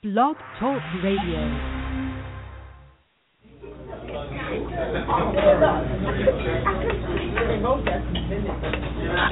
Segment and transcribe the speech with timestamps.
[0.00, 1.42] Blog Talk Radio.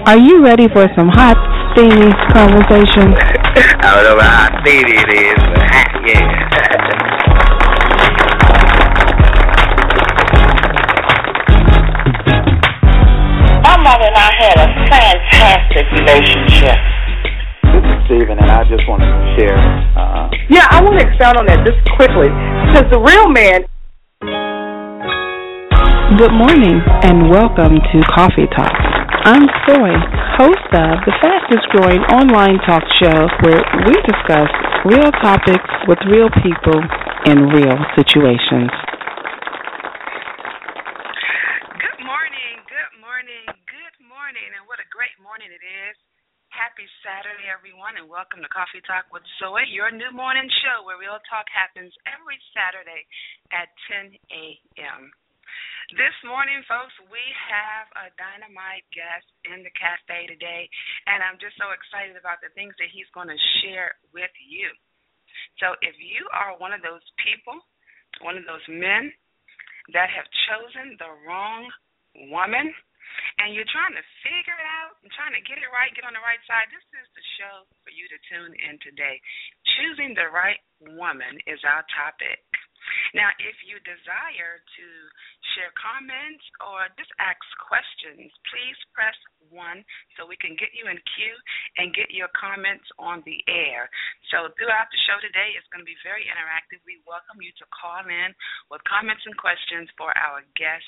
[0.06, 1.38] Are you ready for some hot,
[1.70, 3.14] steamy conversation?
[3.78, 5.62] I don't know how steamy it is, but
[6.04, 6.34] yeah.
[13.62, 16.95] My mother and I had a fantastic relationship.
[18.06, 19.58] This is Stephen, and I just wanted to share.
[19.98, 22.30] Uh, Yeah, I want to expound on that just quickly
[22.70, 23.66] because the real man.
[26.14, 28.70] Good morning and welcome to Coffee Talk.
[29.26, 29.98] I'm Zoe,
[30.38, 34.50] host of the fastest growing online talk show where we discuss
[34.86, 36.78] real topics with real people
[37.26, 38.70] in real situations.
[41.74, 46.05] Good morning, good morning, good morning, and what a great morning it is.
[46.56, 50.96] Happy Saturday, everyone, and welcome to Coffee Talk with Zoe, your new morning show where
[50.96, 53.04] real talk happens every Saturday
[53.52, 55.12] at 10 a.m.
[56.00, 60.64] This morning, folks, we have a dynamite guest in the cafe today,
[61.04, 64.72] and I'm just so excited about the things that he's going to share with you.
[65.60, 67.60] So, if you are one of those people,
[68.24, 69.12] one of those men
[69.92, 71.68] that have chosen the wrong
[72.32, 72.72] woman,
[73.38, 76.16] and you're trying to figure it out and trying to get it right, get on
[76.16, 79.20] the right side, this is the show for you to tune in today.
[79.76, 82.40] Choosing the right woman is our topic.
[83.18, 84.86] Now, if you desire to
[85.54, 89.16] share comments or just ask questions, please press
[89.50, 89.58] 1
[90.14, 91.38] so we can get you in queue
[91.82, 93.90] and get your comments on the air.
[94.30, 96.78] So, throughout the show today, it's going to be very interactive.
[96.86, 98.30] We welcome you to call in
[98.70, 100.86] with comments and questions for our guest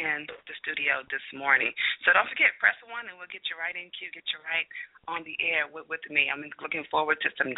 [0.00, 1.68] in the studio this morning.
[2.08, 4.68] So don't forget, press one and we'll get you right in queue, get you right
[5.04, 6.32] on the air with, with me.
[6.32, 7.52] I'm looking forward to some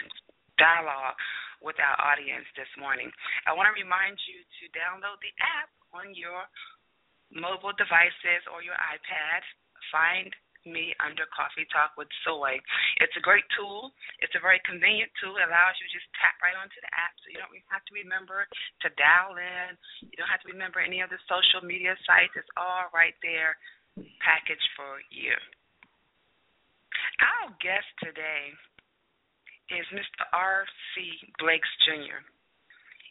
[0.59, 1.15] dialogue
[1.63, 3.09] with our audience this morning.
[3.47, 6.43] I want to remind you to download the app on your
[7.31, 9.41] mobile devices or your iPad.
[9.95, 10.31] Find
[10.65, 12.61] me under Coffee Talk with Zoe.
[13.03, 13.93] It's a great tool.
[14.23, 15.37] It's a very convenient tool.
[15.39, 17.95] It allows you to just tap right onto the app so you don't have to
[17.95, 18.47] remember
[18.85, 19.75] to dial in.
[20.07, 22.35] You don't have to remember any of the social media sites.
[22.39, 23.59] It's all right there
[24.23, 25.35] packaged for you.
[27.21, 28.55] Our guest today
[29.71, 30.27] is Mr.
[30.33, 30.97] R.C.
[31.41, 32.21] Blakes Jr.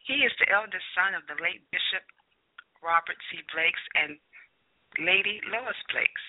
[0.05, 2.03] He is the eldest son of the late Bishop
[2.81, 3.39] Robert C.
[3.53, 4.17] Blakes and
[4.99, 6.25] Lady Lois Blakes.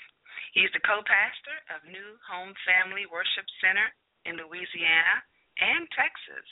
[0.53, 3.89] He is the co-pastor of New Home Family Worship Center
[4.29, 5.25] in Louisiana
[5.57, 6.45] and Texas.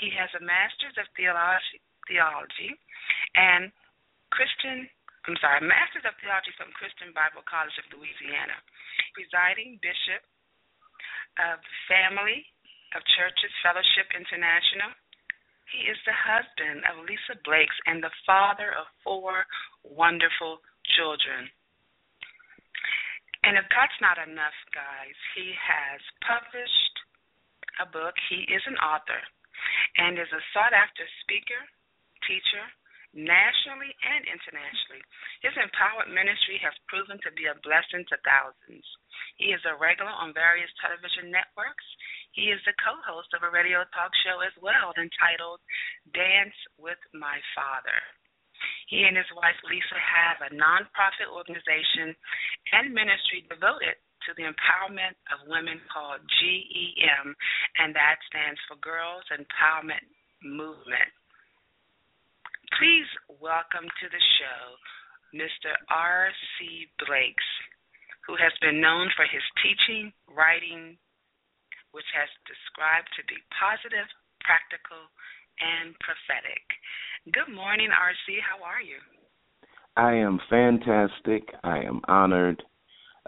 [0.00, 2.72] He has a master's of theology, theology
[3.36, 3.68] and
[4.32, 4.88] Christian,
[5.28, 8.56] I'm sorry, master's of theology from Christian Bible College of Louisiana.
[9.12, 10.24] Presiding bishop
[11.36, 12.48] of Family
[12.96, 14.88] of Churches Fellowship International.
[15.68, 19.44] He is the husband of Lisa Blakes and the father of four
[19.84, 20.64] wonderful
[20.96, 21.52] children.
[23.48, 26.96] And if that's not enough, guys, he has published
[27.80, 28.12] a book.
[28.28, 29.24] He is an author
[29.96, 31.56] and is a sought after speaker,
[32.28, 32.60] teacher,
[33.16, 35.00] nationally and internationally.
[35.40, 38.84] His empowered ministry has proven to be a blessing to thousands.
[39.40, 41.88] He is a regular on various television networks.
[42.36, 45.64] He is the co host of a radio talk show as well entitled
[46.12, 47.96] Dance with My Father.
[48.88, 52.16] He and his wife Lisa have a nonprofit organization
[52.72, 53.96] and ministry devoted
[54.26, 57.26] to the empowerment of women called GEM,
[57.78, 60.04] and that stands for Girls Empowerment
[60.42, 61.12] Movement.
[62.76, 63.08] Please
[63.40, 64.62] welcome to the show
[65.32, 65.72] Mr.
[65.88, 66.88] R.C.
[67.04, 67.48] Blakes,
[68.28, 70.96] who has been known for his teaching, writing,
[71.92, 74.08] which has described to be positive,
[74.44, 75.08] practical,
[75.60, 76.62] and prophetic.
[77.32, 78.36] Good morning, RC.
[78.40, 78.98] How are you?
[79.96, 81.48] I am fantastic.
[81.64, 82.62] I am honored.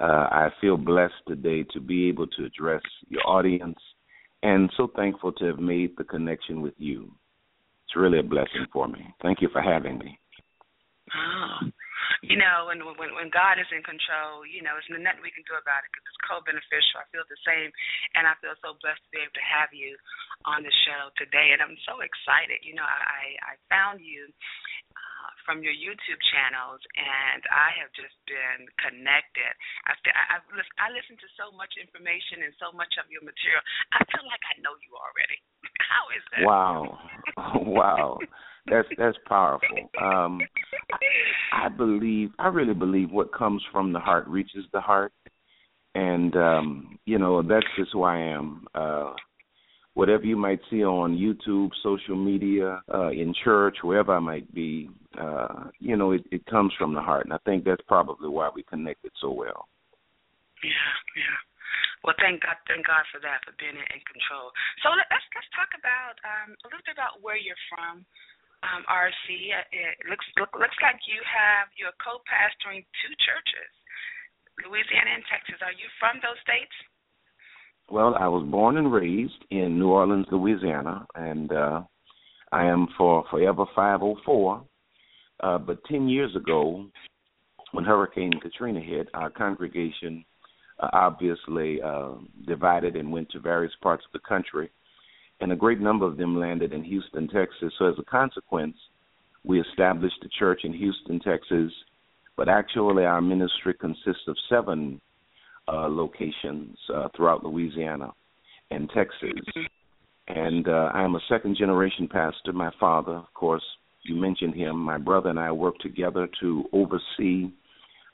[0.01, 3.79] Uh, I feel blessed today to be able to address your audience
[4.43, 7.13] and so thankful to have made the connection with you.
[7.87, 9.05] It's really a blessing for me.
[9.21, 10.19] Thank you for having me.
[11.15, 11.69] Oh,
[12.21, 15.47] you know, and when when God is in control, you know, there's nothing we can
[15.49, 17.01] do about it because it's co-beneficial.
[17.01, 17.73] I feel the same,
[18.13, 19.97] and I feel so blessed to be able to have you
[20.45, 22.61] on the show today, and I'm so excited.
[22.61, 24.29] You know, I I found you
[25.45, 29.53] from your YouTube channels, and I have just been connected.
[29.87, 29.97] I
[30.35, 30.37] I,
[30.79, 33.63] I listen to so much information and so much of your material.
[33.97, 35.39] I feel like I know you already.
[35.91, 36.45] How is that?
[36.45, 36.99] Wow,
[37.67, 38.19] wow
[38.67, 39.91] that's that's powerful.
[40.01, 40.41] Um,
[40.93, 45.13] I, I believe, I really believe, what comes from the heart reaches the heart,
[45.95, 48.67] and um, you know that's just who I am.
[48.75, 49.13] Uh,
[49.95, 54.89] whatever you might see on YouTube, social media, uh, in church, wherever I might be,
[55.19, 58.51] uh, you know, it, it comes from the heart, and I think that's probably why
[58.55, 59.67] we connected so well.
[60.63, 61.39] Yeah, yeah.
[62.01, 64.49] Well, thank God, thank God for that, for being in control.
[64.81, 68.09] So let's let's talk about um, a little bit about where you're from
[68.65, 69.53] um, RC.
[69.69, 73.73] It looks look, looks like you have you're co-pastoring two churches,
[74.65, 75.61] Louisiana and Texas.
[75.61, 76.73] Are you from those states?
[77.91, 81.83] Well, I was born and raised in New Orleans, Louisiana, and uh,
[82.53, 84.63] I am for Forever 504.
[85.43, 86.87] Uh, but 10 years ago,
[87.73, 90.25] when Hurricane Katrina hit, our congregation
[90.79, 92.13] uh, obviously uh,
[92.47, 94.71] divided and went to various parts of the country
[95.41, 97.73] and a great number of them landed in Houston, Texas.
[97.79, 98.77] So as a consequence,
[99.43, 101.73] we established a church in Houston, Texas,
[102.37, 105.01] but actually our ministry consists of seven
[105.73, 108.13] uh, locations uh, throughout Louisiana
[108.71, 109.31] and Texas.
[110.29, 112.53] And uh, I am a second generation pastor.
[112.53, 113.65] My father, of course,
[114.03, 114.77] you mentioned him.
[114.77, 117.51] My brother and I work together to oversee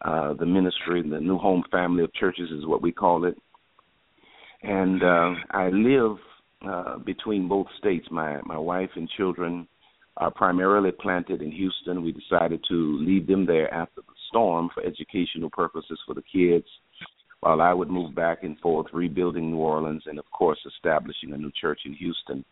[0.02, 1.02] uh, the ministry.
[1.02, 3.36] The New Home Family of Churches is what we call it.
[4.62, 6.16] And uh, I live
[6.66, 8.06] uh, between both states.
[8.10, 9.68] My my wife and children
[10.16, 12.02] are primarily planted in Houston.
[12.02, 16.66] We decided to leave them there after the storm for educational purposes for the kids,
[17.40, 21.36] while I would move back and forth, rebuilding New Orleans and of course establishing a
[21.36, 22.44] new church in Houston.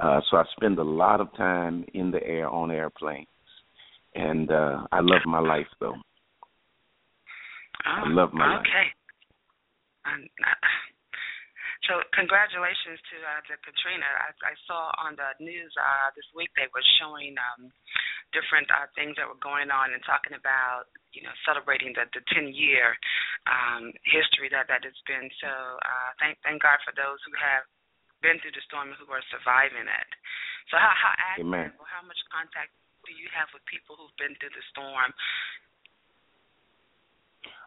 [0.00, 3.26] Uh, so I spend a lot of time in the air on airplanes,
[4.14, 5.96] and uh, I love my life though.
[7.86, 8.54] Oh, I love my okay.
[8.56, 8.66] life.
[10.06, 10.87] Okay.
[11.88, 14.04] So congratulations to uh, to Katrina.
[14.04, 17.72] I, I saw on the news uh, this week they were showing um,
[18.36, 22.20] different uh, things that were going on and talking about you know celebrating the the
[22.28, 22.92] 10 year
[23.48, 25.32] um, history that that it's been.
[25.40, 27.64] So uh, thank thank God for those who have
[28.20, 30.10] been through the storm and who are surviving it.
[30.68, 31.72] So how how active Amen.
[31.80, 32.68] or how much contact
[33.08, 35.08] do you have with people who've been through the storm?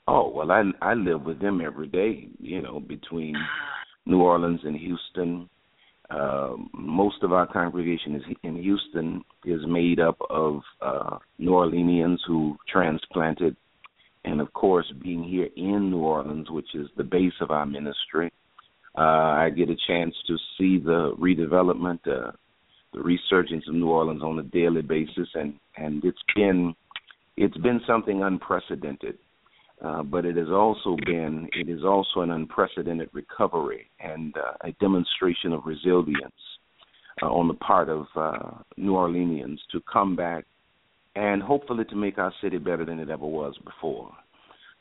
[0.06, 2.30] Oh well, I I live with them every day.
[2.38, 5.50] You know, between Uh, New Orleans and Houston.
[6.10, 12.18] Uh, most of our congregation is in Houston is made up of uh, New Orleanians
[12.28, 13.56] who transplanted,
[14.26, 18.32] and of course, being here in New Orleans, which is the base of our ministry,
[18.98, 22.32] uh, I get a chance to see the redevelopment, uh,
[22.94, 26.76] the resurgence of New Orleans on a daily basis, and and it's been
[27.38, 29.18] it's been something unprecedented.
[29.84, 34.72] Uh, but it has also been it is also an unprecedented recovery and uh, a
[34.74, 36.34] demonstration of resilience
[37.24, 40.46] uh, on the part of uh, New Orleanians to come back
[41.16, 44.12] and hopefully to make our city better than it ever was before.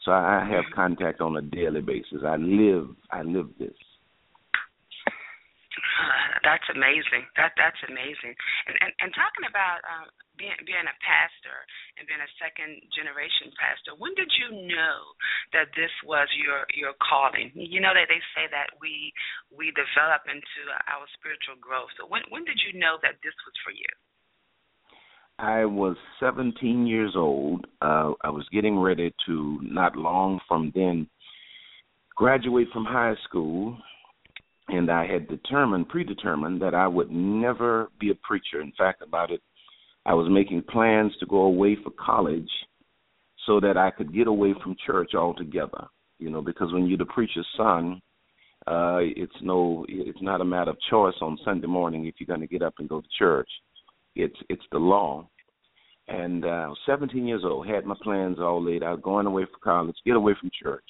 [0.05, 2.23] So I have contact on a daily basis.
[2.26, 3.75] I live I live this.
[6.47, 7.26] that's amazing.
[7.37, 8.35] That that's amazing.
[8.67, 11.59] And and, and talking about um, being being a pastor
[11.99, 14.99] and being a second generation pastor, when did you know
[15.52, 17.52] that this was your your calling?
[17.54, 19.12] You know that they say that we
[19.52, 21.92] we develop into our spiritual growth.
[22.00, 23.90] So when when did you know that this was for you?
[25.40, 27.64] I was 17 years old.
[27.80, 31.09] Uh, I was getting ready to, not long from then,
[32.14, 33.78] graduate from high school
[34.73, 38.61] and I had determined, predetermined, that I would never be a preacher.
[38.61, 39.41] In fact, about it,
[40.07, 42.50] I was making plans to go away for college
[43.47, 45.87] so that I could get away from church altogether.
[46.19, 48.00] You know, because when you're the preacher's son,
[48.67, 52.47] uh, it's no, it's not a matter of choice on Sunday morning if you're going
[52.47, 53.49] to get up and go to church.
[54.15, 55.29] It's it's the law.
[56.09, 59.45] And uh, I was 17 years old, had my plans all laid out, going away
[59.45, 60.85] for college, get away from church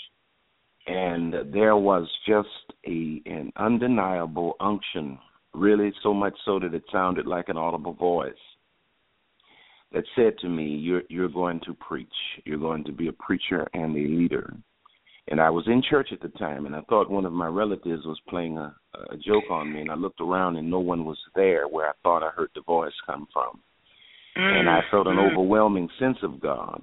[0.91, 2.49] and there was just
[2.87, 5.19] a an undeniable unction,
[5.55, 8.33] really so much so that it sounded like an audible voice
[9.93, 12.09] that said to me, "You're you're going to preach.
[12.45, 14.55] You're going to be a preacher and a leader."
[15.29, 18.05] And I was in church at the time, and I thought one of my relatives
[18.05, 18.75] was playing a,
[19.11, 21.93] a joke on me, and I looked around and no one was there where I
[22.03, 23.61] thought I heard the voice come from,
[24.37, 24.59] mm.
[24.59, 25.31] and I felt an mm.
[25.31, 26.83] overwhelming sense of God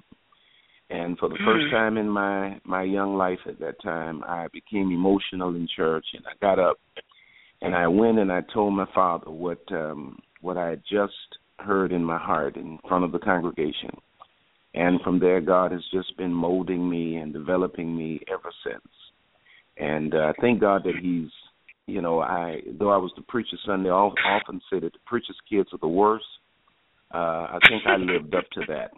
[0.90, 4.90] And for the first time in my my young life at that time, I became
[4.90, 6.78] emotional in church, and I got up
[7.60, 11.12] and I went and I told my father what um what I had just
[11.58, 13.90] heard in my heart in front of the congregation.
[14.74, 18.92] And from there, God has just been molding me and developing me ever since.
[19.76, 21.30] And uh, thank God that He's,
[21.86, 25.38] you know, I though I was the preacher's son, they often say that the preacher's
[25.50, 26.26] kids are the worst.
[27.12, 28.90] Uh, I think I lived up to that.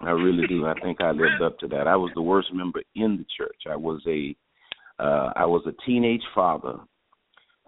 [0.00, 0.66] I really do.
[0.66, 1.86] I think I lived up to that.
[1.86, 3.62] I was the worst member in the church.
[3.70, 4.34] I was a,
[4.98, 6.78] uh, I was a teenage father,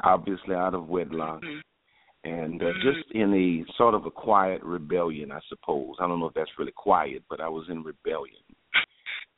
[0.02, 1.42] obviously out of wedlock.
[1.42, 1.60] Mm-hmm
[2.24, 5.94] and uh, just in a sort of a quiet rebellion, I suppose.
[6.00, 8.42] I don't know if that's really quiet, but I was in rebellion,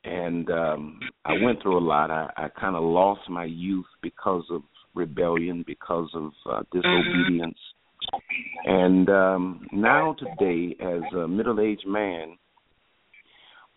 [0.03, 2.11] and um, I went through a lot.
[2.11, 4.61] I, I kind of lost my youth because of
[4.95, 7.59] rebellion, because of uh, disobedience,
[8.65, 12.37] and um, now today, as a middle-aged man,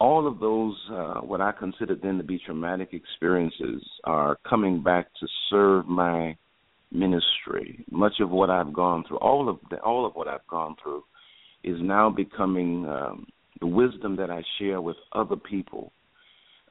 [0.01, 5.09] all of those uh, what I consider then to be traumatic experiences are coming back
[5.21, 6.37] to serve my
[6.91, 7.85] ministry.
[7.91, 11.05] Much of what I've gone through, all of the, all of what I've gone through,
[11.63, 13.27] is now becoming um,
[13.61, 15.93] the wisdom that I share with other people.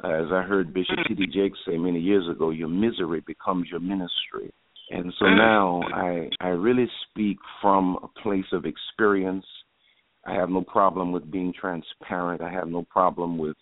[0.03, 1.27] as I heard Bishop T.D.
[1.27, 4.51] Jakes say many years ago, your misery becomes your ministry.
[4.91, 9.45] And so now I I really speak from a place of experience.
[10.29, 12.41] I have no problem with being transparent.
[12.41, 13.57] I have no problem with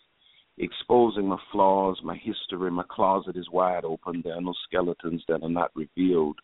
[0.58, 2.70] exposing my flaws, my history.
[2.72, 4.22] My closet is wide open.
[4.24, 6.38] There are no skeletons that are not revealed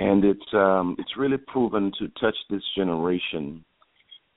[0.00, 3.62] and it's um, it's really proven to touch this generation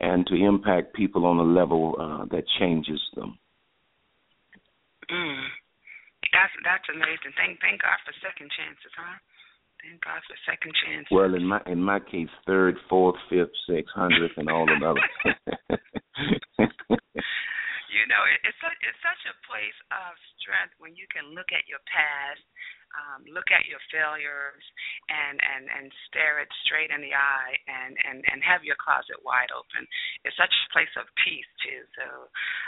[0.02, 3.40] and to impact people on a level uh, that changes them.
[5.10, 5.48] Mm.
[6.36, 7.32] That's that's amazing.
[7.40, 9.18] Thank thank God for second chances, huh?
[9.84, 11.12] Thank God for second chances.
[11.12, 15.04] Well, in my in my case, third, fourth, fifth, sixth, hundredth, and all of those.
[17.92, 21.52] you know, it, it's such, it's such a place of strength when you can look
[21.52, 22.40] at your past
[22.94, 24.63] um, look at your failures
[25.10, 29.18] and and and stare it straight in the eye and and and have your closet
[29.25, 29.86] wide open
[30.25, 32.06] it's such a place of peace too so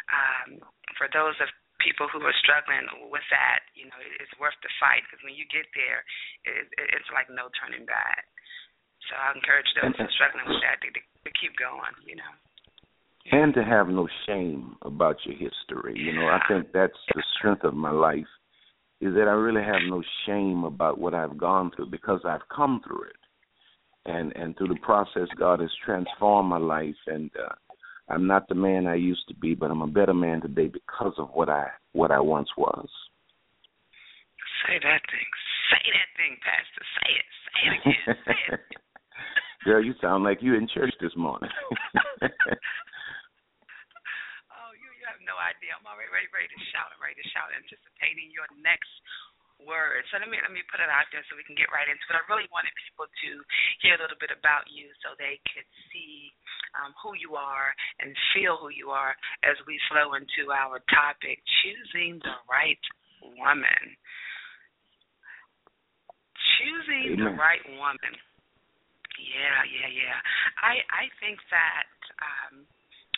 [0.09, 0.49] um
[0.97, 1.49] for those of
[1.85, 5.45] people who are struggling with that you know it's worth the fight because when you
[5.53, 6.01] get there
[6.49, 6.65] it,
[6.97, 8.25] it's like no turning back.
[9.07, 12.33] So i encourage those who are struggling with that to, to keep going you know.
[13.25, 17.63] And to have no shame about your history you know i think that's the strength
[17.63, 18.29] of my life
[19.01, 22.81] is that I really have no shame about what I've gone through because I've come
[22.85, 23.15] through it.
[24.05, 27.53] And and through the process God has transformed my life and uh
[28.07, 31.13] I'm not the man I used to be, but I'm a better man today because
[31.17, 32.87] of what I what I once was.
[34.67, 35.29] Say that thing.
[35.73, 36.83] Say that thing, Pastor.
[37.01, 37.27] Say it.
[37.45, 38.17] Say it again.
[38.25, 38.61] Say it.
[39.65, 41.49] Girl, you sound like you in church this morning.
[44.55, 45.77] Oh, you, you have no idea.
[45.77, 46.89] I'm already ready, ready to shout.
[46.89, 48.89] I'm ready to shout, anticipating your next
[49.65, 50.05] word.
[50.09, 52.05] So let me let me put it out there so we can get right into
[52.07, 52.15] it.
[52.15, 53.29] I really wanted people to
[53.81, 56.31] hear a little bit about you so they could see
[56.79, 61.41] um, who you are and feel who you are as we flow into our topic,
[61.65, 62.81] choosing the right
[63.21, 63.83] woman.
[66.61, 67.25] Choosing Amen.
[67.25, 68.13] the right woman.
[69.19, 70.19] Yeah, yeah, yeah.
[70.59, 72.67] I I think that um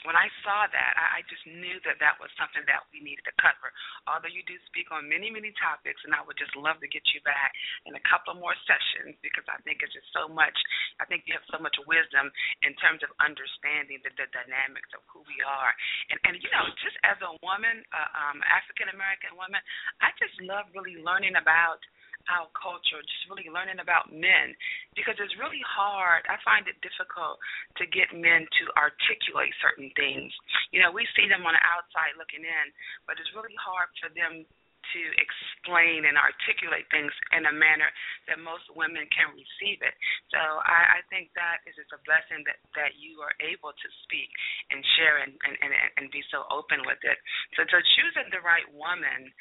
[0.07, 3.27] when I saw that, I, I just knew that that was something that we needed
[3.27, 3.75] to cover.
[4.07, 7.03] Although you do speak on many, many topics, and I would just love to get
[7.11, 7.51] you back
[7.83, 10.55] in a couple more sessions because I think it's just so much.
[11.03, 12.31] I think you have so much wisdom
[12.63, 15.75] in terms of understanding the, the dynamics of who we are.
[16.15, 19.59] And, and you know, just as a woman, uh, um, African American woman,
[19.99, 21.83] I just love really learning about
[22.29, 24.55] our culture, just really learning about men,
[24.95, 26.23] because it's really hard.
[26.27, 27.39] I find it difficult
[27.79, 30.31] to get men to articulate certain things.
[30.71, 32.65] You know, we see them on the outside looking in,
[33.07, 34.45] but it's really hard for them
[34.93, 37.91] to explain and articulate things in a manner
[38.31, 39.95] that most women can receive it.
[40.31, 43.87] So I, I think that is just a blessing that that you are able to
[44.07, 44.31] speak
[44.71, 47.19] and share and and and, and be so open with it.
[47.59, 49.31] So so choosing the right woman.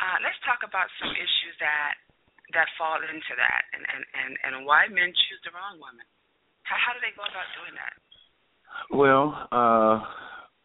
[0.00, 1.94] Uh, let's talk about some issues that
[2.54, 6.04] that fall into that and, and, and, and why men choose the wrong woman.
[6.62, 7.94] How, how do they go about doing that?
[8.90, 9.96] Well, uh,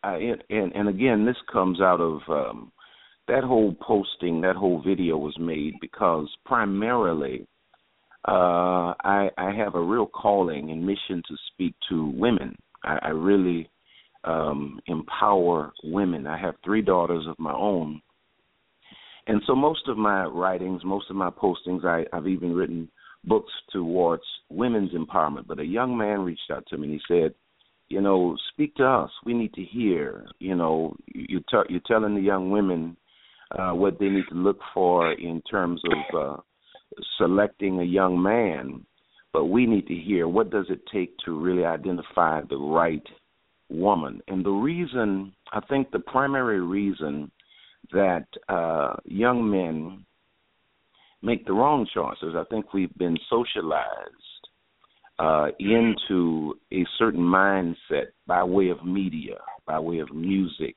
[0.04, 2.72] I, and, and again, this comes out of um,
[3.28, 7.48] that whole posting, that whole video was made because primarily
[8.28, 12.56] uh, I, I have a real calling and mission to speak to women.
[12.84, 13.70] I, I really
[14.24, 16.28] um, empower women.
[16.28, 18.02] I have three daughters of my own
[19.28, 22.90] and so most of my writings, most of my postings, I, I've even written
[23.26, 25.48] books towards women's empowerment.
[25.48, 27.34] But a young man reached out to me and he said,
[27.90, 29.12] you know, speak to us.
[29.26, 30.26] We need to hear.
[30.40, 32.98] You know, you t- you're telling the young women
[33.58, 36.42] uh, what they need to look for in terms of uh,
[37.18, 38.86] selecting a young man,
[39.34, 43.06] but we need to hear what does it take to really identify the right
[43.70, 44.22] woman.
[44.28, 47.32] And the reason, I think, the primary reason
[47.92, 50.06] that uh, young men
[51.22, 54.28] make the wrong choices, I think we've been socialized
[55.20, 60.76] uh, into a certain mindset by way of media, by way of music.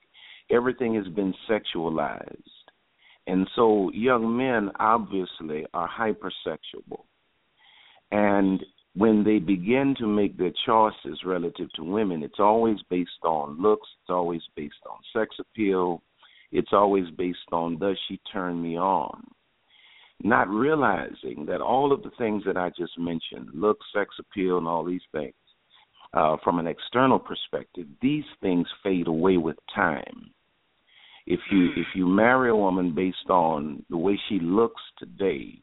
[0.51, 2.43] Everything has been sexualized.
[3.27, 7.05] And so young men obviously are hypersexual.
[8.11, 8.65] And
[8.97, 13.89] when they begin to make their choices relative to women, it's always based on looks,
[14.03, 16.03] it's always based on sex appeal,
[16.53, 19.23] it's always based on does she turn me on?
[20.23, 24.67] not realizing that all of the things that I just mentioned, look, sex appeal, and
[24.67, 25.35] all these things,
[26.13, 30.31] uh, from an external perspective, these things fade away with time.
[31.27, 35.61] If you if you marry a woman based on the way she looks today,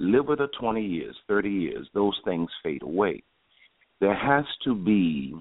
[0.00, 3.22] live with her 20 years, 30 years, those things fade away.
[4.00, 5.34] There has to be,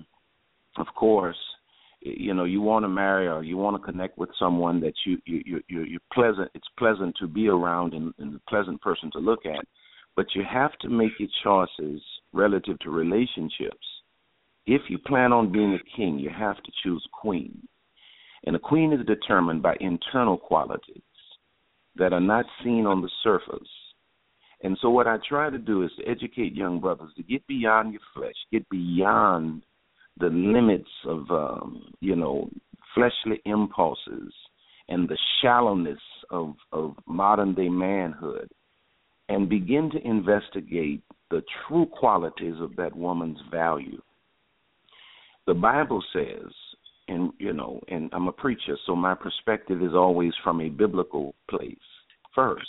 [0.77, 1.37] of course,
[2.05, 5.17] you know you want to marry or you want to connect with someone that you
[5.25, 9.19] you you you're pleasant it's pleasant to be around and, and a pleasant person to
[9.19, 9.65] look at
[10.15, 12.01] but you have to make your choices
[12.33, 13.85] relative to relationships.
[14.65, 17.67] If you plan on being a king you have to choose a queen.
[18.45, 21.01] And a queen is determined by internal qualities
[21.95, 23.67] that are not seen on the surface.
[24.61, 27.93] And so what i try to do is to educate young brothers to get beyond
[27.93, 29.63] your flesh get beyond
[30.19, 32.49] the limits of um, you know
[32.93, 34.33] fleshly impulses
[34.89, 38.49] and the shallowness of of modern day manhood
[39.29, 44.01] and begin to investigate the true qualities of that woman's value.
[45.47, 46.51] The bible says
[47.07, 51.35] and you know and i'm a preacher so my perspective is always from a biblical
[51.49, 51.75] place
[52.33, 52.65] first.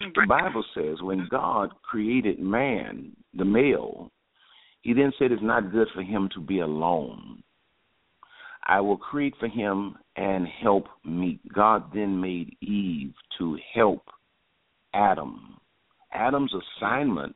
[0.00, 4.10] The bible says when god created man the male
[4.82, 7.42] he then said it's not good for him to be alone.
[8.66, 11.40] I will create for him and help meet.
[11.52, 14.02] God then made Eve to help
[14.94, 15.58] Adam.
[16.12, 17.34] Adam's assignment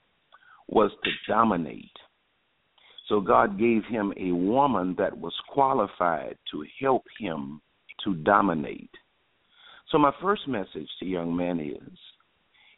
[0.68, 1.90] was to dominate.
[3.08, 7.60] So God gave him a woman that was qualified to help him
[8.04, 8.90] to dominate.
[9.90, 11.98] So my first message to young men is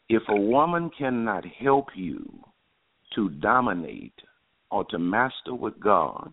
[0.09, 2.27] if a woman cannot help you
[3.15, 4.15] to dominate,
[4.71, 6.33] or to master what God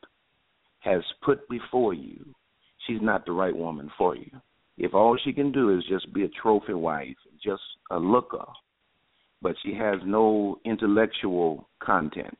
[0.79, 2.25] has put before you,
[2.85, 4.29] she's not the right woman for you.
[4.77, 8.45] If all she can do is just be a trophy wife, just a looker,
[9.41, 12.37] but she has no intellectual content,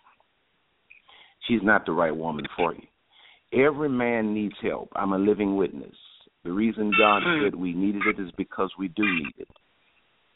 [1.47, 3.65] she's not the right woman for you.
[3.65, 4.89] Every man needs help.
[4.95, 5.95] I'm a living witness.
[6.43, 7.45] The reason God hmm.
[7.45, 9.47] said we needed it is because we do need it.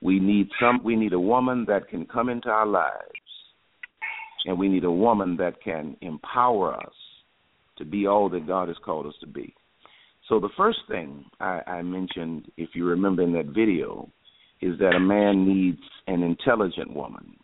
[0.01, 3.16] We need some we need a woman that can come into our lives
[4.47, 6.93] and we need a woman that can empower us
[7.77, 9.53] to be all that God has called us to be.
[10.27, 14.09] So the first thing I, I mentioned, if you remember in that video,
[14.61, 17.35] is that a man needs an intelligent woman.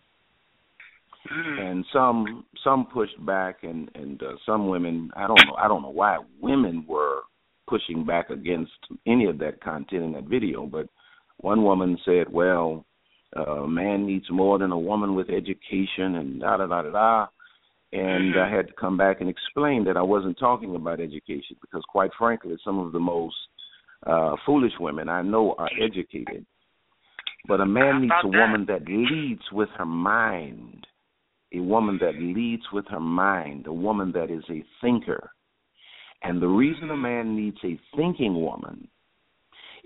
[1.32, 1.60] Mm.
[1.60, 5.82] And some some pushed back, and and uh, some women I don't know I don't
[5.82, 7.22] know why women were
[7.68, 8.72] pushing back against
[9.08, 10.88] any of that content in that video, but
[11.38, 12.86] one woman said, "Well,
[13.36, 17.28] a man needs more than a woman with education and da da da da da.
[17.92, 18.40] And mm-hmm.
[18.40, 22.10] I had to come back and explain that I wasn't talking about education because, quite
[22.18, 23.36] frankly, some of the most
[24.06, 26.46] uh, foolish women I know are educated.
[27.48, 28.86] But a man needs a woman that?
[28.86, 30.88] that leads with her mind,
[31.54, 35.30] a woman that leads with her mind, a woman that is a thinker.
[36.24, 38.88] And the reason a man needs a thinking woman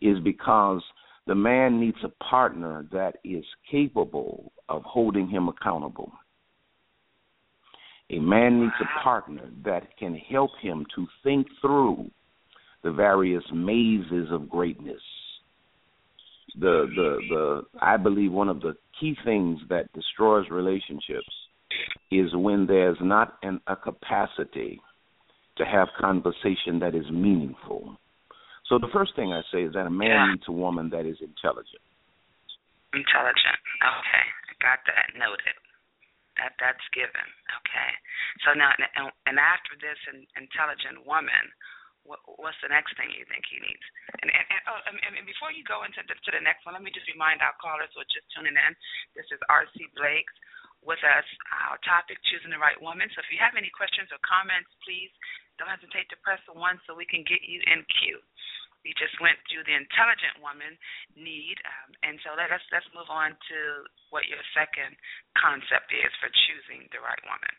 [0.01, 0.83] is because
[1.27, 6.11] the man needs a partner that is capable of holding him accountable.
[8.09, 12.09] A man needs a partner that can help him to think through
[12.83, 15.01] the various mazes of greatness.
[16.59, 21.27] The the the I believe one of the key things that destroys relationships
[22.09, 24.79] is when there's not an, a capacity
[25.57, 27.97] to have conversation that is meaningful.
[28.67, 30.31] So the first thing I say is that a man yeah.
[30.35, 31.83] needs a woman that is intelligent.
[32.91, 33.59] Intelligent.
[33.79, 35.55] Okay, I got that noted.
[36.35, 37.27] That that's given.
[37.63, 37.91] Okay.
[38.45, 38.69] So now,
[39.25, 41.49] and after this an intelligent woman,
[42.05, 43.85] what, what's the next thing you think he needs?
[44.21, 46.83] And and, and, oh, and, before you go into the, to the next one, let
[46.85, 48.71] me just remind our callers who are just tuning in.
[49.17, 49.75] This is R.C.
[49.97, 50.35] Blakes
[50.85, 51.27] with us.
[51.69, 53.09] Our topic, choosing the right woman.
[53.13, 55.11] So if you have any questions or comments, please
[55.57, 58.21] don't hesitate to press the one so we can get you in queue.
[58.85, 60.77] We just went through the intelligent woman
[61.17, 63.59] need, um, and so let us let's move on to
[64.15, 64.95] what your second
[65.35, 67.51] concept is for choosing the right woman.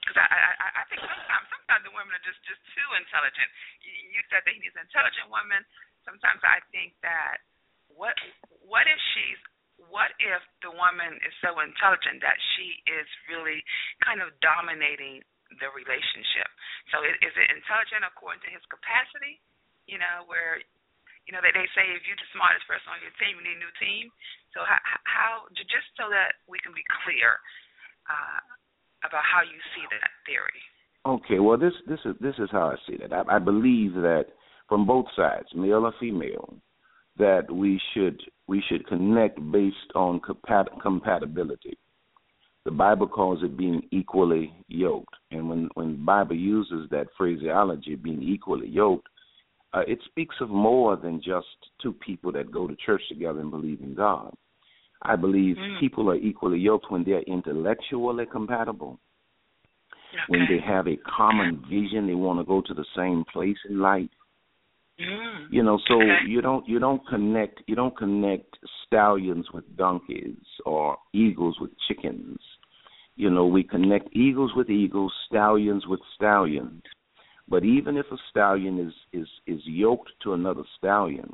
[0.00, 3.50] Because I, I I think sometimes sometimes the women are just just too intelligent.
[3.84, 5.60] You, said that he needs an intelligent woman.
[6.06, 7.44] Sometimes I think that
[7.92, 8.16] what
[8.64, 9.40] what if she's
[9.78, 13.62] what if the woman is so intelligent that she is really
[14.02, 15.22] kind of dominating
[15.62, 16.48] the relationship?
[16.94, 19.42] So is, is it intelligent according to his capacity?
[19.86, 20.62] You know, where
[21.28, 23.60] you know they they say if you're the smartest person on your team, you need
[23.60, 24.08] a new team.
[24.56, 27.42] So how, how just so that we can be clear
[28.08, 28.40] uh,
[29.04, 30.62] about how you see that theory.
[31.04, 33.12] Okay, well this this is this is how I see that.
[33.12, 34.32] I, I believe that
[34.68, 36.56] from both sides, male or female,
[37.18, 41.78] that we should we should connect based on compat- compatibility.
[42.64, 47.94] The Bible calls it being equally yoked, and when when the Bible uses that phraseology,
[47.94, 49.08] being equally yoked,
[49.74, 51.46] uh, it speaks of more than just
[51.82, 54.32] two people that go to church together and believe in God.
[55.02, 55.80] I believe mm.
[55.80, 58.98] people are equally yoked when they're intellectually compatible,
[60.12, 60.22] okay.
[60.28, 63.80] when they have a common vision, they want to go to the same place in
[63.80, 64.08] life,
[65.00, 65.46] Mm.
[65.50, 66.18] You know, so okay.
[66.28, 72.38] you don't you don't connect you don't connect stallions with donkeys or eagles with chickens.
[73.16, 76.82] You know, we connect eagles with eagles, stallions with stallions.
[77.48, 81.32] But even if a stallion is is is yoked to another stallion,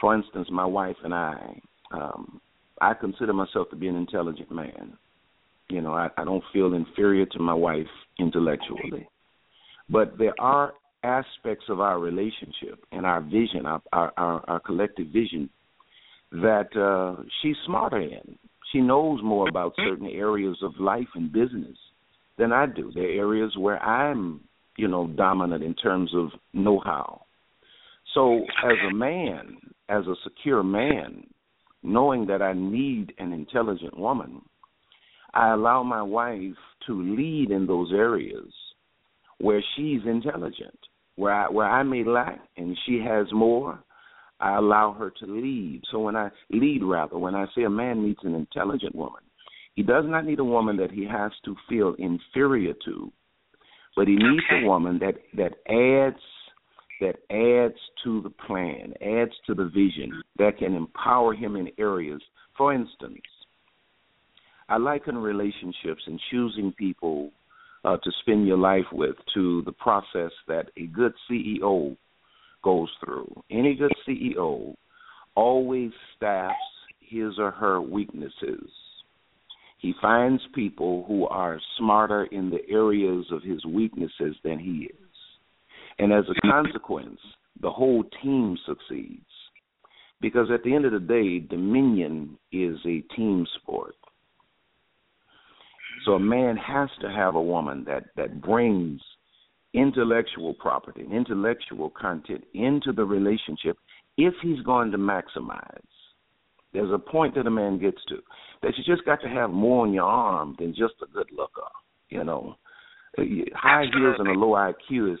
[0.00, 2.40] for instance, my wife and I, um,
[2.80, 4.96] I consider myself to be an intelligent man.
[5.70, 7.86] You know, I, I don't feel inferior to my wife
[8.18, 9.08] intellectually.
[9.88, 15.08] But there are aspects of our relationship and our vision, our our, our, our collective
[15.08, 15.48] vision,
[16.32, 18.38] that uh, she's smarter in.
[18.72, 21.76] She knows more about certain areas of life and business
[22.38, 22.90] than I do.
[22.92, 24.40] There are areas where I'm,
[24.76, 27.22] you know, dominant in terms of know-how.
[28.14, 31.24] So, as a man, as a secure man,
[31.82, 34.42] knowing that I need an intelligent woman,
[35.32, 38.52] I allow my wife to lead in those areas
[39.38, 40.78] where she's intelligent
[41.16, 43.82] where I where I may lack and she has more,
[44.40, 45.82] I allow her to lead.
[45.90, 49.22] So when I lead rather, when I say a man needs an intelligent woman,
[49.74, 53.12] he does not need a woman that he has to feel inferior to,
[53.96, 54.64] but he needs okay.
[54.64, 56.22] a woman that that adds
[57.00, 62.22] that adds to the plan, adds to the vision, that can empower him in areas.
[62.56, 63.20] For instance,
[64.68, 67.30] I liken relationships and choosing people
[67.84, 71.96] uh, to spend your life with to the process that a good CEO
[72.62, 73.30] goes through.
[73.50, 74.74] Any good CEO
[75.34, 76.54] always staffs
[77.00, 78.70] his or her weaknesses.
[79.78, 84.96] He finds people who are smarter in the areas of his weaknesses than he is.
[85.98, 87.20] And as a consequence,
[87.60, 89.20] the whole team succeeds.
[90.20, 93.94] Because at the end of the day, dominion is a team sport.
[96.04, 99.00] So a man has to have a woman that that brings
[99.72, 103.76] intellectual property, intellectual content into the relationship
[104.16, 105.80] if he's going to maximize.
[106.72, 108.16] There's a point that a man gets to
[108.62, 111.62] that you just got to have more on your arm than just a good looker.
[112.08, 112.56] You know,
[113.54, 115.20] high heels and a low IQ is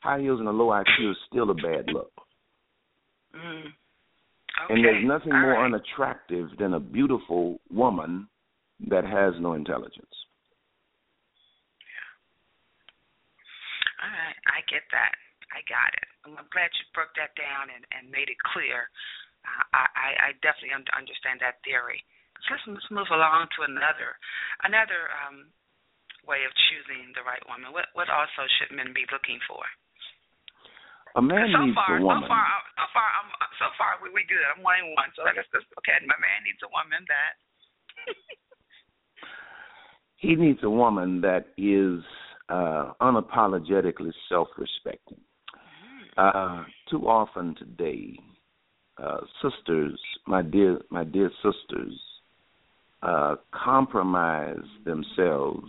[0.00, 2.12] high heels and a low IQ is still a bad look.
[3.34, 3.60] Mm.
[4.64, 4.74] Okay.
[4.74, 5.66] And there's nothing All more right.
[5.66, 8.28] unattractive than a beautiful woman
[8.92, 10.12] that has no intelligence.
[11.80, 12.10] Yeah.
[14.04, 15.16] All right, I get that.
[15.54, 16.08] I got it.
[16.26, 18.90] I'm glad you broke that down and, and made it clear.
[19.46, 22.02] Uh, I, I definitely un- understand that theory.
[22.44, 24.18] So let's, let's move along to another
[24.66, 25.48] another um,
[26.26, 27.72] way of choosing the right woman.
[27.72, 29.62] What what also should men be looking for?
[31.16, 32.28] A man so needs far, a woman.
[32.28, 32.44] So far,
[32.76, 34.42] so far, I'm, so far, we we good.
[34.52, 35.08] I'm one and one.
[35.16, 35.96] So let's just okay.
[36.04, 37.32] My man needs a woman that.
[40.16, 42.02] he needs a woman that is
[42.48, 45.20] uh, unapologetically self-respecting.
[46.16, 48.18] Uh, too often today,
[48.96, 52.00] uh, sisters, my dear, my dear sisters,
[53.02, 55.68] uh, compromise themselves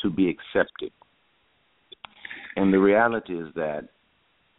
[0.00, 0.92] to be accepted.
[2.56, 3.88] And the reality is that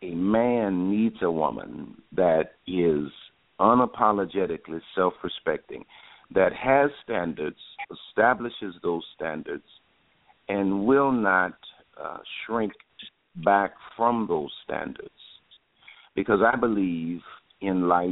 [0.01, 3.11] a man needs a woman that is
[3.59, 5.85] unapologetically self-respecting,
[6.33, 7.57] that has standards,
[8.09, 9.63] establishes those standards,
[10.47, 11.53] and will not
[12.01, 12.71] uh, shrink
[13.43, 15.09] back from those standards.
[16.15, 17.21] Because I believe
[17.61, 18.09] in life,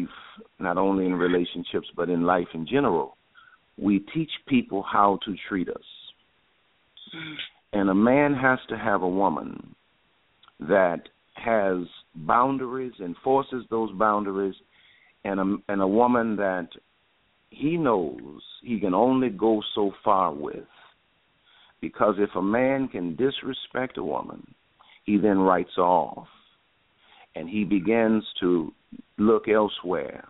[0.59, 3.17] not only in relationships, but in life in general,
[3.77, 5.75] we teach people how to treat us.
[7.73, 9.75] And a man has to have a woman
[10.59, 11.01] that
[11.35, 11.77] has
[12.15, 14.55] boundaries, enforces those boundaries,
[15.23, 16.67] and a, and a woman that
[17.49, 20.65] he knows he can only go so far with.
[21.79, 24.55] Because if a man can disrespect a woman,
[25.05, 26.27] he then writes off
[27.35, 28.73] and he begins to
[29.17, 30.27] look elsewhere.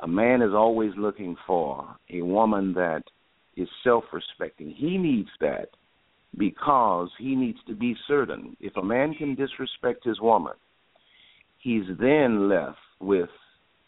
[0.00, 3.04] A man is always looking for a woman that
[3.56, 4.70] is self respecting.
[4.76, 5.68] He needs that
[6.36, 8.56] because he needs to be certain.
[8.60, 10.54] If a man can disrespect his woman,
[11.58, 13.30] he's then left with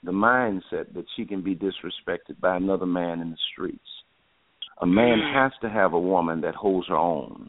[0.05, 3.83] the mindset that she can be disrespected by another man in the streets.
[4.83, 5.35] A man mm.
[5.35, 7.49] has to have a woman that holds her own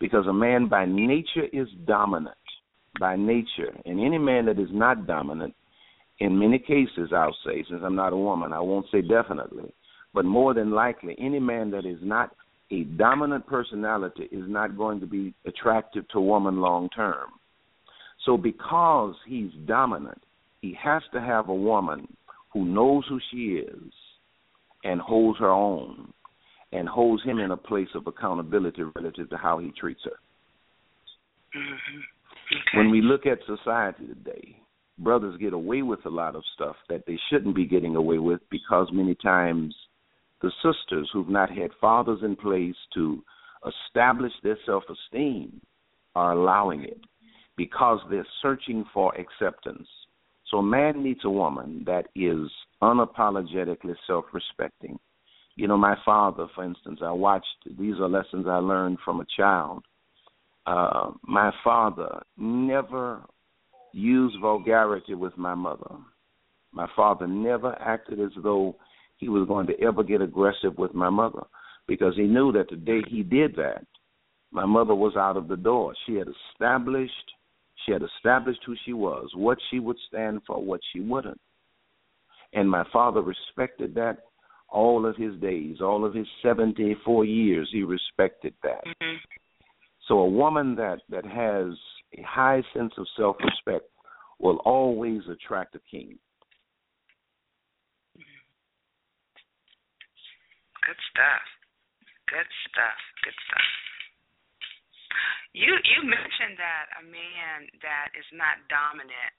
[0.00, 2.36] because a man by nature is dominant.
[3.00, 3.72] By nature.
[3.84, 5.54] And any man that is not dominant,
[6.18, 9.72] in many cases, I'll say, since I'm not a woman, I won't say definitely,
[10.14, 12.30] but more than likely, any man that is not
[12.70, 17.30] a dominant personality is not going to be attractive to a woman long term.
[18.24, 20.22] So, because he's dominant,
[20.62, 22.08] he has to have a woman
[22.52, 23.92] who knows who she is
[24.84, 26.12] and holds her own
[26.72, 30.10] and holds him in a place of accountability relative to how he treats her.
[31.54, 31.98] Mm-hmm.
[32.52, 32.78] Okay.
[32.78, 34.56] When we look at society today,
[34.98, 38.40] brothers get away with a lot of stuff that they shouldn't be getting away with
[38.50, 39.74] because many times
[40.40, 43.22] the sisters who've not had fathers in place to
[43.66, 45.60] establish their self esteem
[46.14, 47.00] are allowing it
[47.56, 49.88] because they're searching for acceptance.
[50.52, 52.50] So a man needs a woman that is
[52.82, 54.98] unapologetically self respecting.
[55.56, 57.46] You know, my father, for instance, I watched
[57.78, 59.82] these are lessons I learned from a child.
[60.66, 63.22] Uh, my father never
[63.92, 65.96] used vulgarity with my mother.
[66.70, 68.76] My father never acted as though
[69.16, 71.44] he was going to ever get aggressive with my mother
[71.86, 73.86] because he knew that the day he did that,
[74.50, 75.94] my mother was out of the door.
[76.06, 77.12] She had established
[77.84, 81.40] she had established who she was, what she would stand for, what she wouldn't.
[82.52, 84.18] And my father respected that
[84.68, 88.84] all of his days, all of his 74 years, he respected that.
[88.86, 89.16] Mm-hmm.
[90.08, 91.74] So a woman that that has
[92.18, 93.88] a high sense of self-respect
[94.40, 96.18] will always attract a king.
[100.86, 101.44] Good stuff.
[102.28, 102.98] Good stuff.
[103.24, 103.81] Good stuff.
[105.52, 109.32] You you mentioned that a man that is not dominant,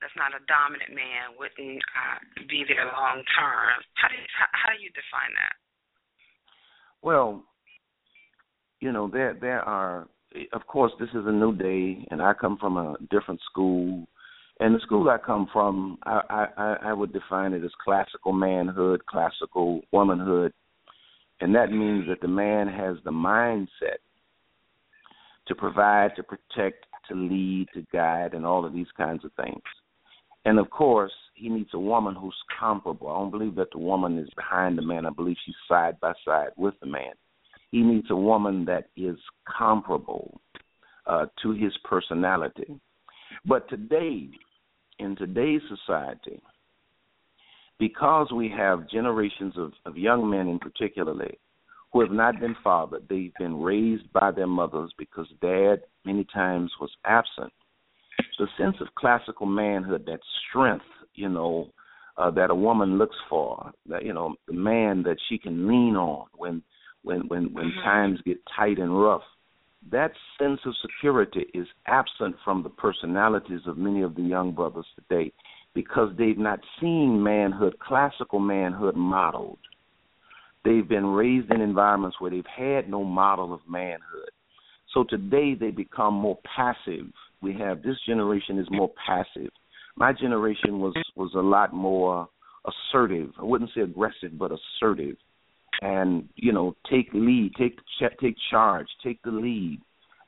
[0.00, 3.76] that's not a dominant man, wouldn't uh, be there long term.
[4.00, 5.54] How do you, how, how do you define that?
[7.04, 7.44] Well,
[8.80, 10.08] you know there there are
[10.54, 14.06] of course this is a new day, and I come from a different school.
[14.60, 19.04] And the school I come from, I, I, I would define it as classical manhood,
[19.06, 20.52] classical womanhood,
[21.40, 23.98] and that means that the man has the mindset
[25.48, 29.62] to provide, to protect, to lead, to guide, and all of these kinds of things.
[30.44, 33.08] And of course, he needs a woman who's comparable.
[33.08, 35.06] I don't believe that the woman is behind the man.
[35.06, 37.12] I believe she's side by side with the man.
[37.70, 40.40] He needs a woman that is comparable
[41.06, 42.78] uh, to his personality.
[43.44, 44.28] But today,
[44.98, 46.40] in today's society,
[47.78, 51.38] because we have generations of, of young men in particularly
[51.92, 53.06] who have not been fathered.
[53.08, 57.52] They've been raised by their mothers because dad many times was absent.
[58.38, 61.70] The sense of classical manhood, that strength, you know,
[62.16, 65.96] uh, that a woman looks for, that you know, the man that she can lean
[65.96, 66.62] on when
[67.02, 67.84] when when when mm-hmm.
[67.84, 69.22] times get tight and rough.
[69.90, 74.86] That sense of security is absent from the personalities of many of the young brothers
[74.94, 75.32] today
[75.74, 79.58] because they've not seen manhood, classical manhood modeled.
[80.64, 84.30] They've been raised in environments where they've had no model of manhood.
[84.94, 87.06] So today they become more passive.
[87.40, 89.50] We have this generation is more passive.
[89.96, 92.28] My generation was was a lot more
[92.66, 93.30] assertive.
[93.38, 95.16] I wouldn't say aggressive, but assertive.
[95.80, 97.78] And you know, take lead, take
[98.20, 99.80] take charge, take the lead.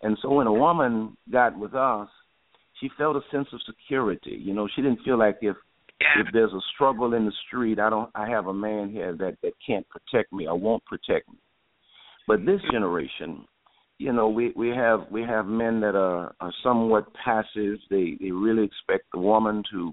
[0.02, 2.08] And so when a woman got with us,
[2.80, 4.38] she felt a sense of security.
[4.38, 5.56] You know, she didn't feel like if
[6.00, 6.20] yeah.
[6.20, 8.10] If there's a struggle in the street, I don't.
[8.14, 10.46] I have a man here that that can't protect me.
[10.46, 11.38] I won't protect me.
[12.26, 12.72] But this mm-hmm.
[12.72, 13.44] generation,
[13.98, 17.78] you know, we we have we have men that are are somewhat passive.
[17.90, 19.92] They they really expect the woman to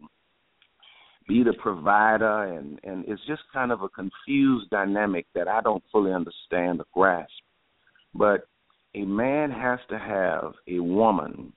[1.28, 5.84] be the provider, and and it's just kind of a confused dynamic that I don't
[5.92, 7.32] fully understand or grasp.
[8.14, 8.48] But
[8.96, 11.54] a man has to have a woman,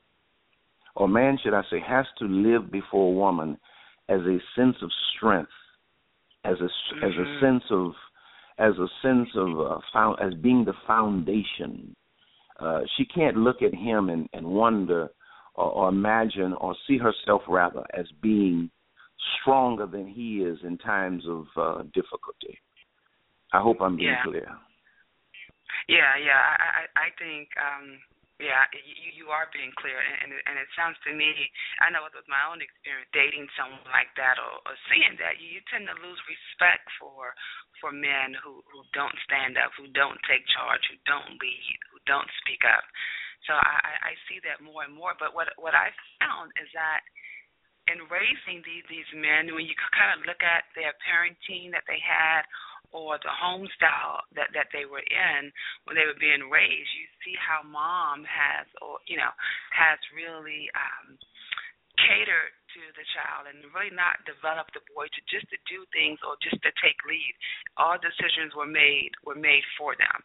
[0.95, 3.59] or man should I say, has to live before a woman
[4.09, 5.51] as a sense of strength,
[6.45, 7.05] as a mm-hmm.
[7.05, 7.45] as a mm-hmm.
[7.45, 7.93] sense of
[8.59, 11.95] as a sense of uh, found, as being the foundation.
[12.61, 15.09] Uh, she can't look at him and, and wonder
[15.57, 18.71] or, or imagine or see herself rather as being
[19.41, 22.59] stronger than he is in times of uh, difficulty.
[23.53, 24.23] I hope I'm being yeah.
[24.25, 24.49] clear.
[25.89, 26.39] Yeah, yeah.
[26.39, 27.99] I I, I think um
[28.43, 31.31] yeah, you you are being clear, and and, it sounds to me,
[31.79, 35.47] I know with my own experience dating someone like that or, or seeing that, you,
[35.55, 37.31] you tend to lose respect for
[37.79, 42.03] for men who who don't stand up, who don't take charge, who don't lead, who
[42.11, 42.83] don't speak up.
[43.47, 45.15] So I I see that more and more.
[45.15, 47.07] But what what I found is that
[47.87, 52.03] in raising these these men, when you kind of look at their parenting that they
[52.03, 52.43] had
[52.95, 55.51] or the home style that that they were in
[55.85, 59.35] when they were being raised, you see how mom has or you know
[59.75, 61.19] has really um
[61.99, 66.19] catered to the child and really not developed the boy to just to do things
[66.27, 67.35] or just to take lead.
[67.79, 70.19] All decisions were made were made for them,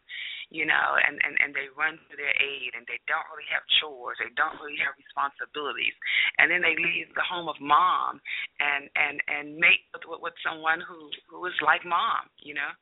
[0.49, 3.65] you know, and and and they run to their aid and they don't really have
[3.77, 5.93] chores, they don't really have responsibilities,
[6.41, 8.17] and then they leave the home of mom
[8.57, 12.73] and and and mate with with someone who who is like mom, you know.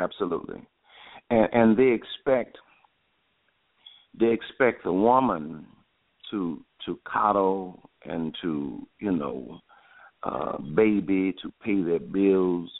[0.00, 0.64] Absolutely,
[1.28, 2.56] and and they expect
[4.16, 5.66] they expect the woman
[6.30, 9.60] to to coddle and to you know
[10.22, 12.70] uh baby to pay their bills.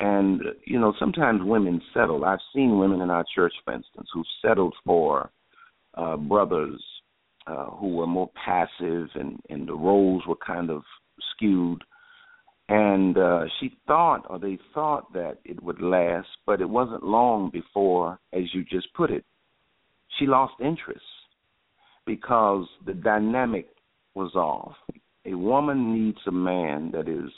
[0.00, 2.24] And you know sometimes women settle.
[2.24, 5.30] I've seen women in our church for instance who settled for
[5.94, 6.82] uh brothers
[7.46, 10.82] uh who were more passive and and the roles were kind of
[11.32, 11.82] skewed.
[12.68, 17.50] And uh she thought or they thought that it would last but it wasn't long
[17.50, 19.24] before as you just put it
[20.18, 21.04] she lost interest
[22.06, 23.68] because the dynamic
[24.14, 24.74] was off.
[25.24, 27.30] A woman needs a man that is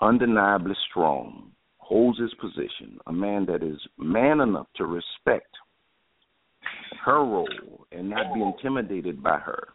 [0.00, 5.48] undeniably strong, holds his position, a man that is man enough to respect
[7.04, 9.68] her role and not be intimidated by her,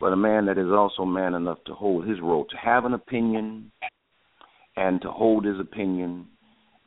[0.00, 2.94] but a man that is also man enough to hold his role, to have an
[2.94, 3.70] opinion
[4.76, 6.26] and to hold his opinion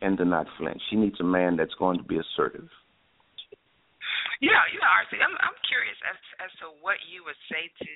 [0.02, 0.82] and to not flinch.
[0.90, 2.68] She needs a man that's going to be assertive.
[4.42, 7.94] Yeah, you know, RC, I'm I'm curious as as to what you would say to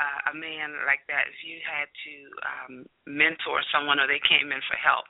[0.00, 4.48] uh, a man like that if you had to um mentor someone or they came
[4.48, 5.04] in for help.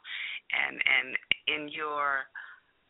[0.51, 1.09] And and
[1.47, 2.27] in your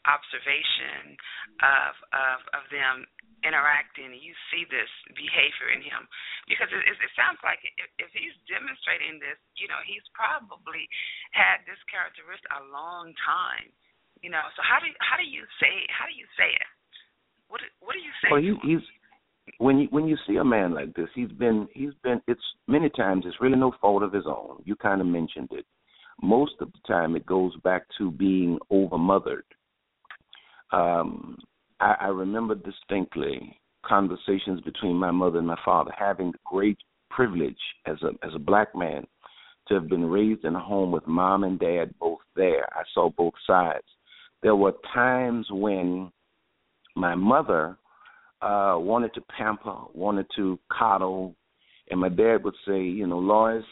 [0.08, 1.14] observation
[1.60, 3.04] of of of them
[3.44, 6.08] interacting you see this behavior in him.
[6.48, 7.60] Because it, it sounds like
[8.00, 10.88] if he's demonstrating this you know he's probably
[11.36, 13.68] had this characteristic a long time.
[14.24, 16.70] You know so how do how do you say how do you say it
[17.52, 18.28] what What do you say?
[18.30, 18.80] Well, he, he's
[19.58, 22.20] when you when you see a man like this, he's been he's been.
[22.26, 24.62] It's many times it's really no fault of his own.
[24.64, 25.66] You kind of mentioned it.
[26.22, 29.42] Most of the time, it goes back to being overmothered.
[30.72, 31.36] Um,
[31.80, 36.78] I, I remember distinctly conversations between my mother and my father, having the great
[37.10, 39.04] privilege as a as a black man
[39.68, 42.66] to have been raised in a home with mom and dad both there.
[42.72, 43.84] I saw both sides.
[44.42, 46.10] There were times when
[46.94, 47.76] my mother
[48.40, 51.34] uh wanted to pamper, wanted to coddle,
[51.90, 53.64] and my dad would say, you know, Lois,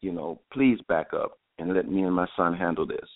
[0.00, 3.08] you know, please back up and let me and my son handle this.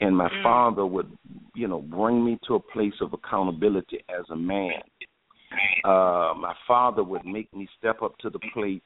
[0.00, 0.42] And my mm.
[0.42, 1.10] father would,
[1.54, 4.82] you know, bring me to a place of accountability as a man.
[5.84, 8.82] Uh my father would make me step up to the plate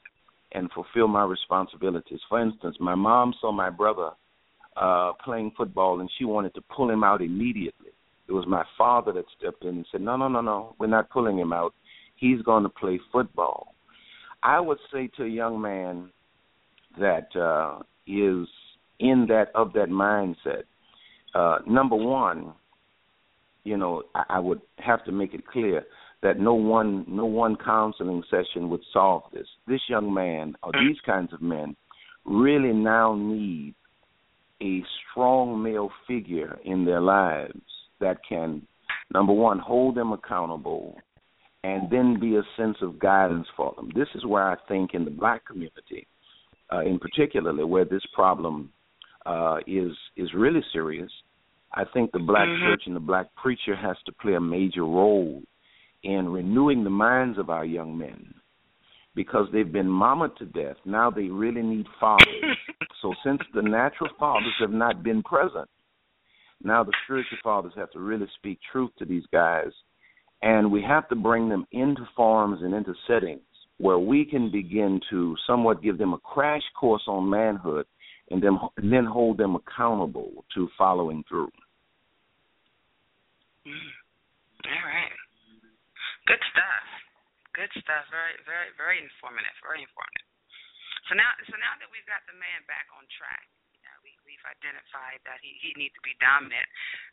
[0.53, 2.21] and fulfill my responsibilities.
[2.29, 4.11] For instance, my mom saw my brother
[4.77, 7.90] uh playing football and she wanted to pull him out immediately.
[8.31, 10.77] It was my father that stepped in and said, "No, no, no, no.
[10.79, 11.75] We're not pulling him out.
[12.15, 13.75] He's going to play football."
[14.45, 16.11] I would say to a young man
[16.97, 18.47] that uh, is
[19.01, 20.63] in that of that mindset.
[21.35, 22.53] Uh, number one,
[23.65, 25.85] you know, I, I would have to make it clear
[26.23, 29.49] that no one no one counseling session would solve this.
[29.67, 31.75] This young man or these kinds of men
[32.25, 33.75] really now need
[34.63, 37.61] a strong male figure in their lives
[38.01, 38.63] that can,
[39.13, 40.97] number one, hold them accountable
[41.63, 43.91] and then be a sense of guidance for them.
[43.95, 46.07] This is where I think in the black community,
[46.73, 48.71] uh, in particularly where this problem
[49.27, 51.11] uh, is is really serious,
[51.73, 52.67] I think the black mm-hmm.
[52.67, 55.43] church and the black preacher has to play a major role
[56.03, 58.35] in renewing the minds of our young men
[59.15, 60.77] because they've been mama to death.
[60.85, 62.57] Now they really need fathers.
[63.03, 65.69] so since the natural fathers have not been present,
[66.63, 69.73] now the spiritual fathers have to really speak truth to these guys,
[70.43, 73.41] and we have to bring them into forums and into settings
[73.79, 77.87] where we can begin to somewhat give them a crash course on manhood
[78.31, 81.51] and then and then hold them accountable to following through.
[83.67, 83.93] Mm.
[84.69, 85.17] All right.
[86.29, 86.87] Good stuff.
[87.57, 88.05] Good stuff.
[88.13, 89.57] Very, very, very informative.
[89.65, 90.29] Very informative.
[91.09, 93.49] So now, so now that we've got the man back on track,
[94.41, 96.65] we've identified that he he needs to be dominant.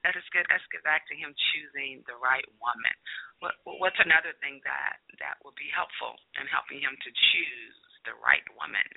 [0.07, 2.95] Let us get let's get back to him choosing the right woman.
[3.43, 7.75] What what's another thing that that will be helpful in helping him to choose
[8.07, 8.87] the right woman?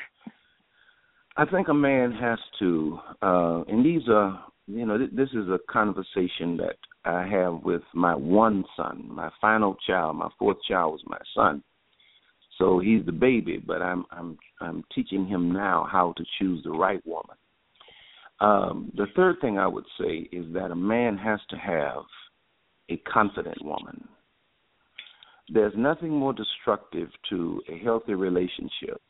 [1.34, 5.46] I think a man has to, uh, and these are, you know, th- this is
[5.48, 6.74] a conversation that
[7.04, 10.16] I have with my one son, my final child.
[10.16, 11.62] My fourth child was my son,
[12.58, 13.58] so he's the baby.
[13.58, 17.36] But I'm I'm I'm teaching him now how to choose the right woman.
[18.40, 22.02] Um, the third thing I would say is that a man has to have
[22.88, 24.08] a confident woman.
[25.52, 29.00] There's nothing more destructive to a healthy relationship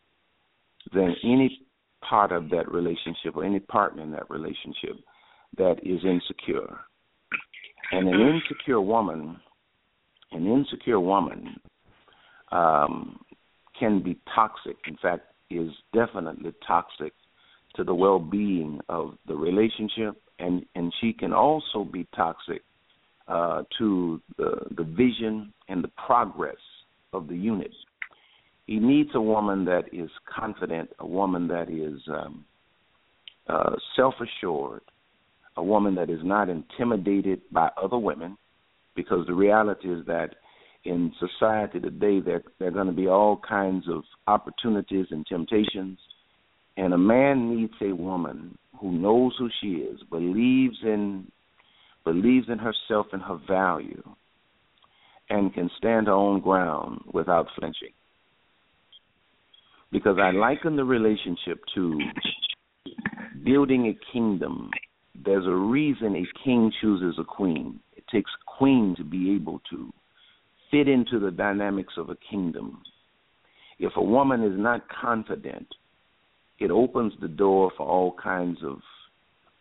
[0.93, 1.61] than any
[2.09, 4.97] part of that relationship or any partner in that relationship
[5.59, 6.79] that is insecure.
[7.93, 9.37] And an insecure woman,
[10.33, 11.57] an insecure woman,
[12.53, 13.21] um,
[13.79, 14.77] can be toxic.
[14.87, 17.13] In fact, is definitely toxic
[17.77, 22.63] to the well-being of the relationship, and and she can also be toxic
[23.29, 26.57] uh, to the the vision and the progress
[27.13, 27.73] of the unit.
[28.67, 32.45] He needs a woman that is confident, a woman that is um,
[33.49, 34.83] uh, self-assured,
[35.57, 38.37] a woman that is not intimidated by other women,
[38.95, 40.37] because the reality is that
[40.85, 45.99] in society today there there are going to be all kinds of opportunities and temptations,
[46.77, 51.31] and a man needs a woman who knows who she is, believes in
[52.05, 54.03] believes in herself and her value,
[55.29, 57.93] and can stand her own ground without flinching.
[59.93, 61.99] Because I liken the relationship to
[63.45, 64.71] building a kingdom
[65.25, 67.81] there's a reason a king chooses a queen.
[67.97, 69.93] It takes a queen to be able to
[70.71, 72.83] fit into the dynamics of a kingdom.
[73.79, 75.67] If a woman is not confident,
[76.61, 78.79] it opens the door for all kinds of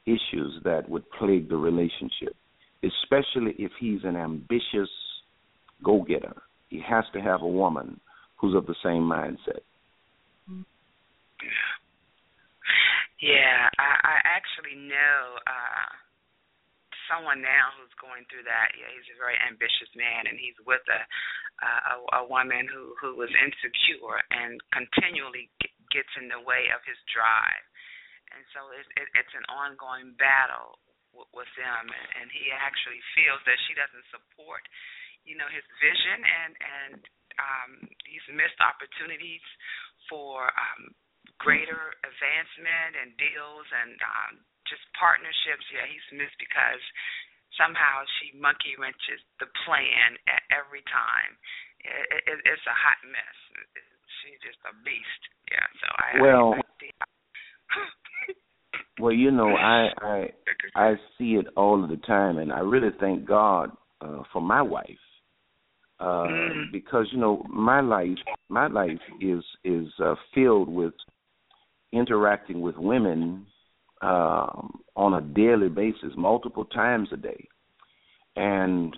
[0.06, 2.36] issues that would plague the relationship,
[2.84, 4.90] especially if he's an ambitious
[5.84, 6.36] go getter.
[6.70, 8.00] He has to have a woman
[8.38, 9.64] who's of the same mindset.
[13.22, 15.88] Yeah, I, I actually know uh
[17.12, 18.72] someone now who's going through that.
[18.78, 21.02] Yeah, he's a very ambitious man, and he's with a
[21.60, 25.52] a, a woman who who was insecure and continually
[25.94, 27.66] gets in the way of his drive,
[28.34, 30.78] and so it, it, it's an ongoing battle
[31.14, 34.64] w- with them, and, and he actually feels that she doesn't support,
[35.26, 37.00] you know, his vision, and and
[37.40, 37.72] um,
[38.06, 39.44] he's missed opportunities
[40.12, 40.92] for um,
[41.40, 44.34] greater advancement and deals and um,
[44.68, 45.64] just partnerships.
[45.72, 46.84] Yeah, he's missed because
[47.58, 51.40] somehow she monkey wrenches the plan at every time.
[51.80, 53.38] It, it, it's a hot mess.
[54.22, 55.24] She's just a beast.
[55.52, 55.68] Yeah.
[55.82, 56.22] So I.
[56.22, 56.54] Well.
[56.56, 56.62] I,
[59.00, 60.30] well, you know, I I
[60.76, 64.62] I see it all of the time, and I really thank God uh, for my
[64.62, 64.90] wife
[66.00, 66.72] uh, mm.
[66.72, 68.18] because you know my life
[68.48, 70.94] my life is is uh, filled with
[71.92, 73.46] interacting with women
[74.02, 77.48] um, on a daily basis, multiple times a day,
[78.36, 78.96] and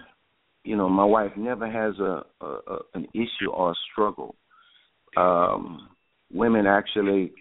[0.64, 4.36] you know my wife never has a, a, a an issue or a struggle.
[5.18, 5.90] Um,
[6.32, 7.34] women actually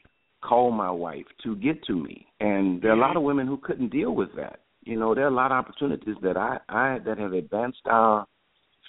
[0.42, 3.58] call my wife to get to me, and there are a lot of women who
[3.58, 4.60] couldn't deal with that.
[4.82, 8.26] You know, there are a lot of opportunities that I, I that have advanced our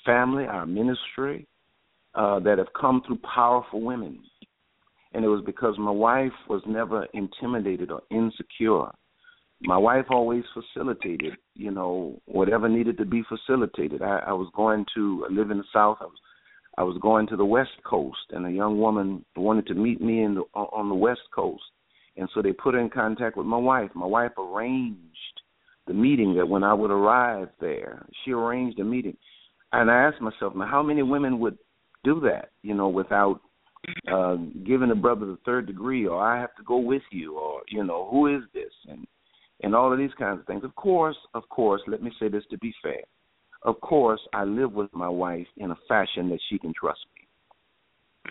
[0.05, 1.47] family, our ministry,
[2.15, 4.19] uh, that have come through powerful women
[5.13, 8.88] and it was because my wife was never intimidated or insecure.
[9.61, 14.01] My wife always facilitated, you know, whatever needed to be facilitated.
[14.01, 15.97] I, I was going to live in the South.
[16.01, 16.17] I was
[16.78, 20.24] I was going to the West Coast, and a young woman wanted to meet me
[20.24, 21.63] in the, on the West Coast,
[22.17, 23.91] and so they put her in contact with my wife.
[23.93, 24.97] My wife arranged
[25.88, 29.17] the meeting that when I would arrive there, she arranged a meeting,
[29.74, 31.57] and I asked myself, now how many women would
[32.03, 33.41] do that, you know, without
[34.11, 37.61] uh, giving a brother the third degree, or I have to go with you, or
[37.69, 39.05] you know, who is this, and
[39.63, 40.63] and all of these kinds of things.
[40.63, 43.01] Of course, of course, let me say this to be fair.
[43.64, 47.28] Of course, I live with my wife in a fashion that she can trust me.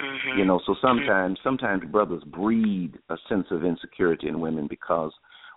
[0.03, 0.39] Mm-hmm.
[0.39, 5.13] You know, so sometimes sometimes brothers breed a sense of insecurity in women because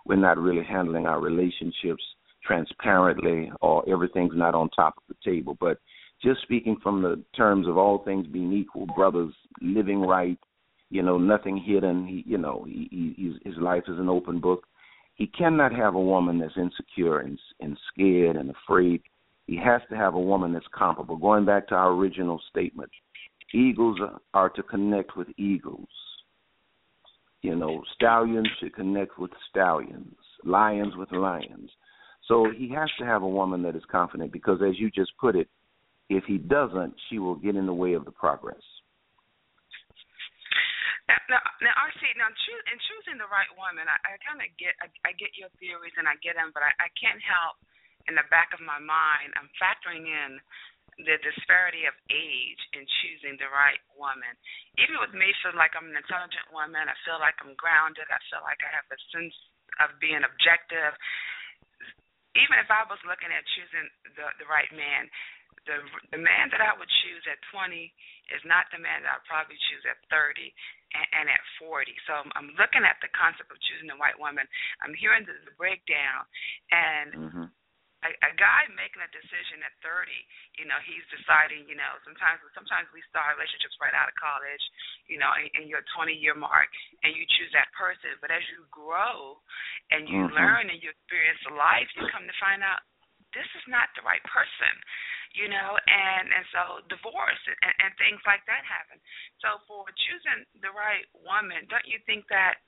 [0.06, 2.02] we're not really handling our relationships
[2.44, 5.56] transparently or everything's not on top of the table.
[5.58, 5.78] But
[6.22, 10.38] just speaking from the terms of all things being equal, brothers living right
[10.94, 12.06] you know, nothing hidden.
[12.06, 14.64] He, you know, he, he, his life is an open book.
[15.16, 19.02] He cannot have a woman that's insecure and, and scared and afraid.
[19.46, 21.16] He has to have a woman that's comparable.
[21.16, 22.90] Going back to our original statement,
[23.52, 23.98] eagles
[24.32, 25.88] are to connect with eagles.
[27.42, 31.70] You know, stallions should connect with stallions, lions with lions.
[32.26, 35.36] So he has to have a woman that is confident because, as you just put
[35.36, 35.48] it,
[36.08, 38.64] if he doesn't, she will get in the way of the progress.
[41.04, 44.48] Now, now, now RC, now choo- in choosing the right woman, I, I kind of
[44.56, 47.60] get, I, I get your theories and I get them, but I, I can't help
[48.08, 50.40] in the back of my mind, I'm factoring in
[51.02, 54.30] the disparity of age in choosing the right woman.
[54.78, 58.20] Even with me feeling like I'm an intelligent woman, I feel like I'm grounded, I
[58.30, 59.34] feel like I have a sense
[59.82, 60.94] of being objective.
[62.38, 65.10] Even if I was looking at choosing the the right man,
[65.66, 65.82] the
[66.14, 67.90] the man that I would choose at 20
[68.30, 70.50] is not the man that I'd probably choose at 30
[70.94, 71.90] and, and at 40.
[72.06, 74.46] So I'm, I'm looking at the concept of choosing the right woman.
[74.82, 76.22] I'm hearing the, the breakdown,
[76.70, 77.46] and mm-hmm.
[78.04, 80.12] A, a guy making a decision at 30,
[80.60, 81.64] you know, he's deciding.
[81.64, 84.64] You know, sometimes sometimes we start relationships right out of college,
[85.08, 86.68] you know, in, in your 20 year mark,
[87.00, 88.14] and you choose that person.
[88.20, 89.40] But as you grow
[89.90, 90.36] and you mm-hmm.
[90.36, 92.84] learn and you experience life, you come to find out
[93.32, 94.76] this is not the right person
[95.34, 99.02] you know, and and so divorce and, and things like that happen.
[99.42, 102.62] So for choosing the right woman, don't you think that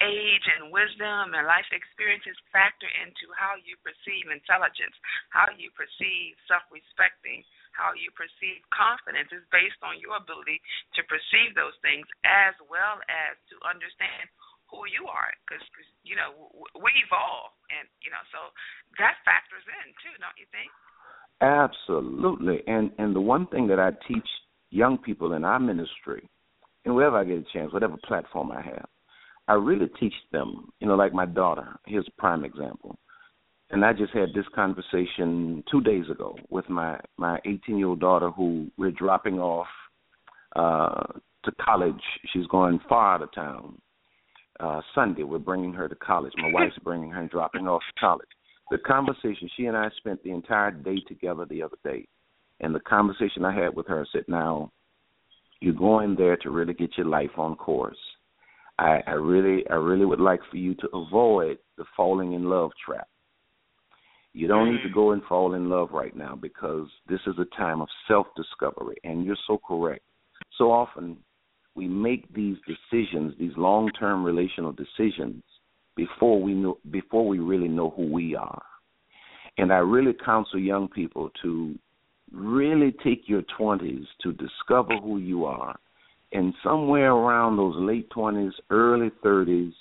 [0.00, 4.96] age and wisdom and life experiences factor into how you perceive intelligence,
[5.30, 7.44] how you perceive self-respecting,
[7.76, 10.58] how you perceive confidence is based on your ability
[10.98, 14.26] to perceive those things as well as to understand
[14.68, 15.62] who you are because
[16.06, 16.30] you know
[16.78, 18.54] we evolve and you know so
[19.02, 20.70] that factors in too don't you think
[21.40, 22.62] Absolutely.
[22.66, 24.26] And and the one thing that I teach
[24.70, 26.28] young people in our ministry,
[26.84, 28.86] and wherever I get a chance, whatever platform I have,
[29.50, 32.96] I really teach them, you know, like my daughter, here's a prime example.
[33.70, 38.00] And I just had this conversation two days ago with my my 18 year old
[38.00, 39.66] daughter who we're dropping off
[40.54, 41.02] uh
[41.44, 42.02] to college.
[42.32, 43.80] She's going far out of town.
[44.60, 46.32] Uh Sunday, we're bringing her to college.
[46.36, 48.28] My wife's bringing her and dropping off to college
[48.70, 52.06] the conversation she and I spent the entire day together the other day,
[52.60, 54.70] and the conversation I had with her said, "Now,
[55.60, 57.98] you're going there to really get your life on course.
[58.80, 62.70] I, I really, I really would like for you to avoid the falling in love
[62.84, 63.08] trap.
[64.32, 64.94] You don't need to mm.
[64.94, 68.96] go and fall in love right now because this is a time of self discovery,
[69.04, 70.04] and you're so correct.
[70.56, 71.18] So often
[71.74, 75.42] we make these decisions, these long term relational decisions,
[75.94, 78.62] before we know before we really know who we are.
[79.58, 81.74] And I really counsel young people to
[82.32, 85.76] really take your 20s to discover who you are.
[86.32, 89.72] And somewhere around those late 20s, early 30s,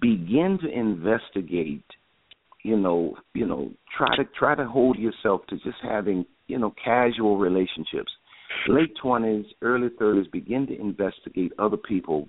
[0.00, 1.84] begin to investigate,
[2.62, 6.74] you know, you know, try to try to hold yourself to just having, you know,
[6.82, 8.12] casual relationships.
[8.68, 12.28] Late 20s, early 30s, begin to investigate other people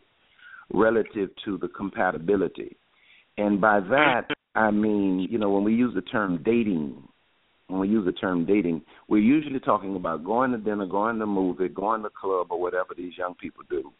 [0.74, 2.76] relative to the compatibility.
[3.38, 7.08] And by that, I mean, you know, when we use the term dating,
[7.68, 11.26] when we use the term dating, we're usually talking about going to dinner, going to
[11.26, 13.92] movie, going to club, or whatever these young people do,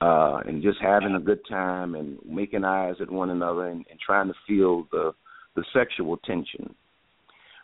[0.00, 4.00] uh, and just having a good time and making eyes at one another and, and
[4.00, 5.12] trying to feel the
[5.56, 6.74] the sexual tension.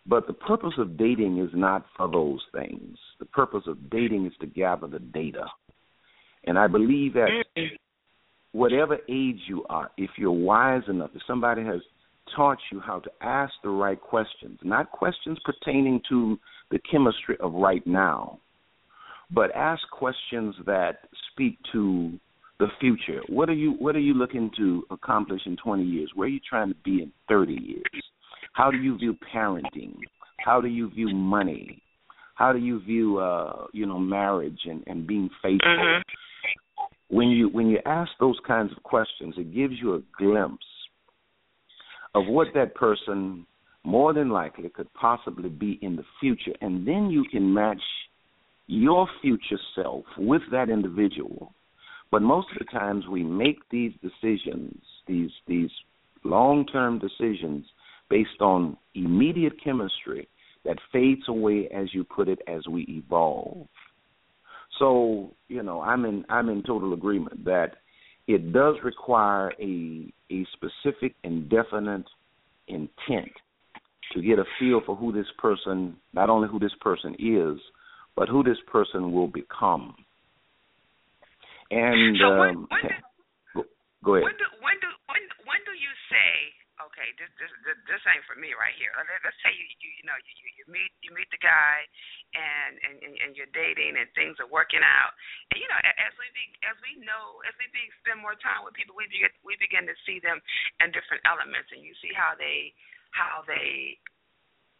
[0.08, 2.96] But the purpose of dating is not for those things.
[3.18, 5.46] The purpose of dating is to gather the data.
[6.44, 7.28] And I believe that
[8.52, 11.80] whatever age you are, if you're wise enough, if somebody has
[12.34, 16.38] taught you how to ask the right questions, not questions pertaining to
[16.70, 18.38] the chemistry of right now,
[19.30, 22.18] but ask questions that speak to
[22.58, 23.20] the future.
[23.28, 26.10] What are you what are you looking to accomplish in 20 years?
[26.14, 28.04] Where are you trying to be in 30 years?
[28.52, 29.96] How do you view parenting?
[30.38, 31.82] How do you view money?
[32.34, 35.68] How do you view uh, you know, marriage and, and being faithful?
[35.68, 36.00] Mm-hmm
[37.08, 40.64] when you when you ask those kinds of questions, it gives you a glimpse
[42.14, 43.46] of what that person
[43.84, 47.82] more than likely could possibly be in the future, and then you can match
[48.66, 51.52] your future self with that individual.
[52.10, 55.70] But most of the times we make these decisions, these these
[56.24, 57.64] long-term decisions
[58.10, 60.28] based on immediate chemistry
[60.64, 63.68] that fades away as you put it as we evolve.
[64.78, 67.76] So you know, I'm in I'm in total agreement that
[68.26, 72.06] it does require a a specific and definite
[72.68, 73.30] intent
[74.12, 77.58] to get a feel for who this person, not only who this person is,
[78.16, 79.94] but who this person will become.
[81.70, 82.96] And so um, when, when do,
[83.54, 83.62] go,
[84.02, 84.24] go ahead.
[84.24, 87.50] When do when do when when do you say okay this this
[87.90, 88.94] this, ain't for me right here?
[88.94, 91.82] Let's say you you, you know you, you meet you meet the guy
[92.38, 95.10] and, and and you're dating and things are working out
[95.50, 97.82] and you know as we be, as we know as we be,
[98.26, 100.42] more time with people we begin we begin to see them
[100.82, 102.74] in different elements and you see how they
[103.14, 103.94] how they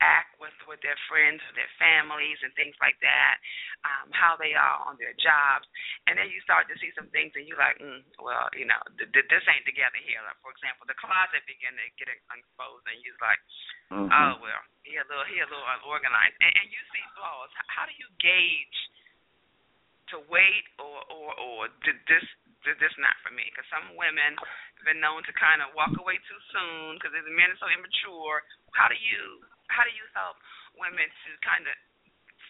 [0.05, 3.41] act with with their friends their families and things like that,
[3.85, 5.65] um, how they are on their jobs,
[6.09, 8.81] and then you start to see some things and you're like, mm, well, you know,
[9.01, 10.21] th- th- this ain't together here.
[10.25, 13.41] Like for example, the closet begin to get exposed, and you're like,
[13.93, 14.09] mm-hmm.
[14.13, 17.53] oh well, he a little he a little unorganized, and, and you see flaws.
[17.73, 18.79] How do you gauge
[20.13, 22.27] to wait or or or did this
[22.75, 23.47] this not for me?
[23.47, 27.23] Because some women have been known to kind of walk away too soon because the
[27.31, 28.43] men are so immature.
[28.75, 30.35] How do you how do you help
[30.75, 31.77] women to kind of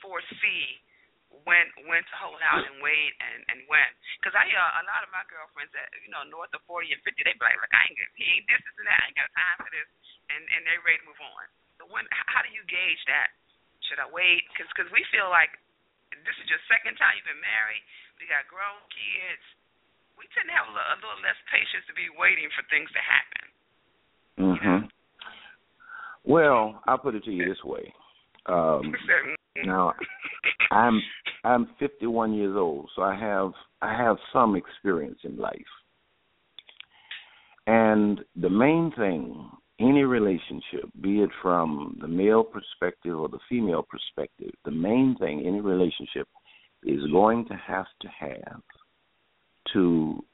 [0.01, 0.81] foresee
[1.45, 3.91] when when to hold out and wait and and when?
[4.17, 7.03] Because I hear a lot of my girlfriends that you know north of forty and
[7.05, 9.29] fifty, they be like, look, I ain't he ain't this, this that, I ain't got
[9.37, 9.89] time for this,
[10.33, 11.45] and and they ready to move on.
[11.77, 13.37] So when how do you gauge that?
[13.93, 14.49] Should I wait?
[14.51, 15.53] Because cause we feel like
[16.25, 17.83] this is your second time you've been married.
[18.19, 19.45] We got grown kids.
[20.19, 22.89] We tend to have a little, a little less patience to be waiting for things
[22.93, 23.45] to happen.
[24.39, 24.91] Mhm.
[26.25, 27.93] Well, I'll put it to you this way.
[28.47, 28.95] Um,
[29.65, 29.95] now,
[30.71, 31.01] I'm
[31.45, 33.53] I'm 51 years old, so I have
[33.83, 35.73] I have some experience in life.
[37.67, 39.51] And the main thing,
[39.81, 45.45] any relationship, be it from the male perspective or the female perspective, the main thing,
[45.45, 46.29] any relationship,
[46.85, 48.61] is going to have to have
[49.73, 50.25] to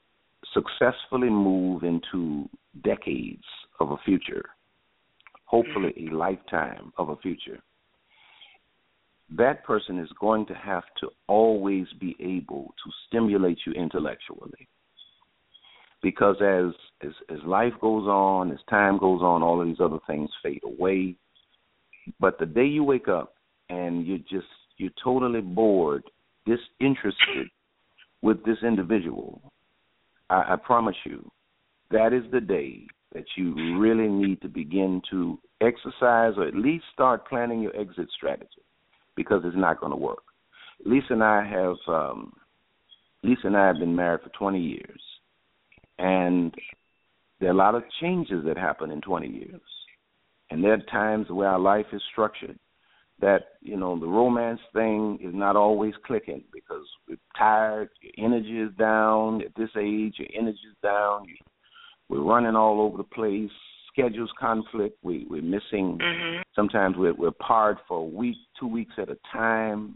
[0.53, 2.49] successfully move into
[2.83, 3.43] decades
[3.79, 4.45] of a future
[5.53, 6.15] hopefully mm-hmm.
[6.15, 7.59] a lifetime of a future,
[9.37, 14.67] that person is going to have to always be able to stimulate you intellectually.
[16.01, 16.73] Because as,
[17.07, 20.63] as as life goes on, as time goes on, all of these other things fade
[20.65, 21.15] away.
[22.19, 23.35] But the day you wake up
[23.69, 26.03] and you're just you're totally bored,
[26.45, 27.47] disinterested
[28.23, 29.41] with this individual,
[30.29, 31.29] I, I promise you,
[31.91, 36.85] that is the day that you really need to begin to exercise or at least
[36.91, 38.63] start planning your exit strategy
[39.15, 40.23] because it's not going to work.
[40.85, 42.33] Lisa and I have um,
[43.21, 45.01] Lisa and I have been married for 20 years,
[45.99, 46.53] and
[47.39, 49.61] there are a lot of changes that happen in 20 years,
[50.49, 52.57] and there are times where our life is structured
[53.23, 58.59] that you know the romance thing is not always clicking because we're tired, your energy
[58.59, 61.35] is down at this age, your energy is down, you
[62.09, 63.49] we're running all over the place.
[63.91, 64.97] Schedules conflict.
[65.03, 65.97] We we're missing.
[66.01, 66.41] Mm-hmm.
[66.55, 69.95] Sometimes we're we're parred for a week, two weeks at a time,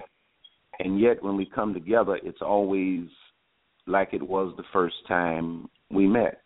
[0.80, 3.08] and yet when we come together, it's always
[3.88, 6.42] like it was the first time we met.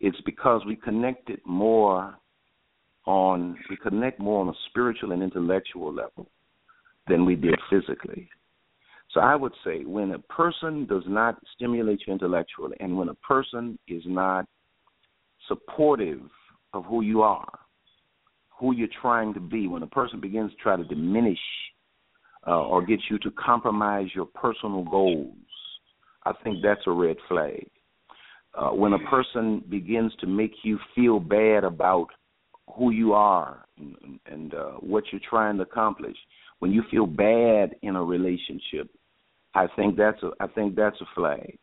[0.00, 2.18] It's because we connected more
[3.06, 6.28] on we connect more on a spiritual and intellectual level
[7.08, 8.28] than we did physically.
[9.10, 13.14] So I would say when a person does not stimulate you intellectually and when a
[13.16, 14.46] person is not
[15.48, 16.20] supportive
[16.72, 17.58] of who you are,
[18.58, 19.66] who you're trying to be.
[19.66, 21.38] When a person begins to try to diminish
[22.46, 25.34] uh, or get you to compromise your personal goals,
[26.24, 27.68] I think that's a red flag.
[28.56, 32.08] Uh, when a person begins to make you feel bad about
[32.76, 36.16] who you are and, and uh, what you're trying to accomplish,
[36.60, 38.88] when you feel bad in a relationship,
[39.54, 41.58] I think that's a I think that's a flag.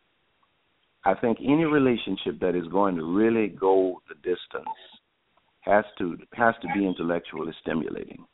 [1.04, 4.76] I think any relationship that is going to really go the distance
[5.60, 8.24] has to has to be intellectually stimulating.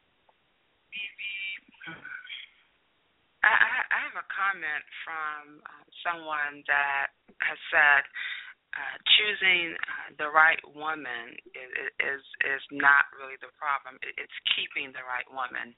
[3.45, 3.55] I,
[3.95, 8.03] I have a comment from uh, someone that has said
[8.75, 11.39] uh, choosing uh, the right woman
[12.01, 14.01] is, is not really the problem.
[14.03, 15.77] It's keeping the right woman.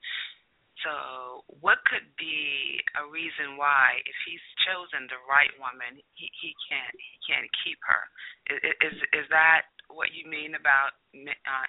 [0.87, 6.55] So, what could be a reason why, if he's chosen the right woman, he he
[6.71, 8.03] can't he can't keep her?
[8.87, 11.67] Is is that what you mean about uh,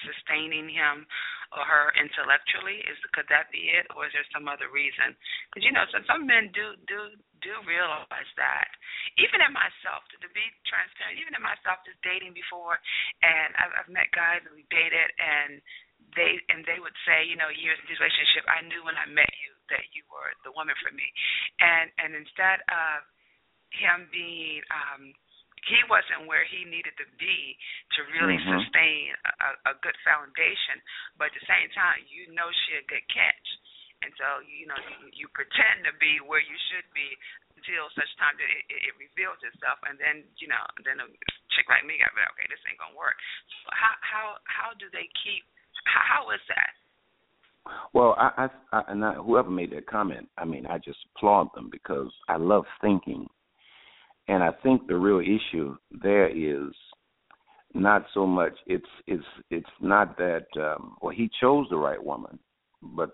[0.00, 1.04] sustaining him
[1.52, 2.80] or her intellectually?
[2.88, 5.12] Is could that be it, or is there some other reason?
[5.52, 7.12] Because you know, some some men do do
[7.42, 8.68] do realize that.
[9.18, 12.78] Even in myself, to, to be transparent, even in myself, just dating before,
[13.20, 15.60] and I've, I've met guys and we dated, and
[16.16, 19.06] they and they would say, you know, years in this relationship, I knew when I
[19.10, 21.06] met you that you were the woman for me,
[21.60, 23.04] and and instead of
[23.72, 25.16] him being um
[25.62, 27.54] he wasn't where he needed to be
[27.94, 28.58] to really mm-hmm.
[28.58, 29.14] sustain
[29.46, 30.82] a, a good foundation,
[31.14, 33.46] but at the same time, you know she a good catch,
[34.02, 37.08] and so you know you, you pretend to be where you should be
[37.62, 41.06] until such time that it, it, reveals itself, and then you know, then a
[41.54, 43.14] chick like me got okay, this ain't gonna work.
[43.62, 45.46] So how how how do they keep?
[45.86, 46.74] How, how is that?
[47.94, 51.54] Well, I, I, I and I, whoever made that comment, I mean, I just applaud
[51.54, 53.26] them because I love thinking,
[54.26, 56.74] and I think the real issue there is
[57.74, 62.38] not so much it's it's it's not that um well he chose the right woman,
[62.82, 63.10] but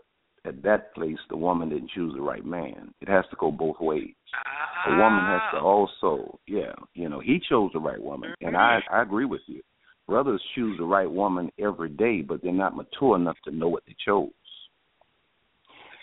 [0.49, 2.93] at that place the woman didn't choose the right man.
[3.01, 4.15] It has to go both ways.
[4.35, 4.91] Ah.
[4.91, 8.81] The woman has to also, yeah, you know, he chose the right woman, and I
[8.81, 8.95] mm-hmm.
[8.95, 9.61] I agree with you.
[10.07, 13.83] Brothers choose the right woman every day, but they're not mature enough to know what
[13.87, 14.31] they chose.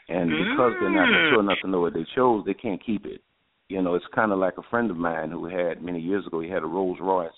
[0.08, 3.22] And because they're not mature enough to know what they chose, they can't keep it.
[3.70, 6.40] You know, it's kind of like a friend of mine who had many years ago.
[6.40, 7.32] He had a Rolls Royce,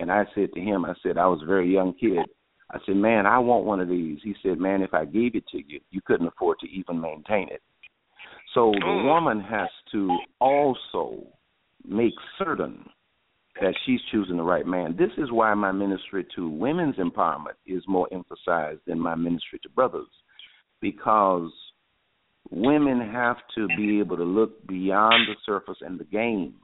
[0.00, 2.26] and I said to him, I said I was a very young kid.
[2.70, 4.18] I said, man, I want one of these.
[4.22, 7.48] He said, man, if I gave it to you, you couldn't afford to even maintain
[7.50, 7.62] it.
[8.54, 9.04] So the mm.
[9.04, 11.24] woman has to also
[11.86, 12.84] make certain
[13.60, 14.96] that she's choosing the right man.
[14.96, 19.68] This is why my ministry to women's empowerment is more emphasized than my ministry to
[19.68, 20.08] brothers,
[20.80, 21.50] because
[22.50, 26.54] women have to be able to look beyond the surface and the game.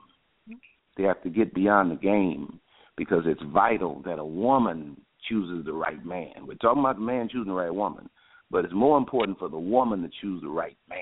[0.97, 2.61] They have to get beyond the game
[2.97, 4.97] because it's vital that a woman
[5.29, 6.47] chooses the right man.
[6.47, 8.09] We're talking about the man choosing the right woman,
[8.51, 10.99] but it's more important for the woman to choose the right man.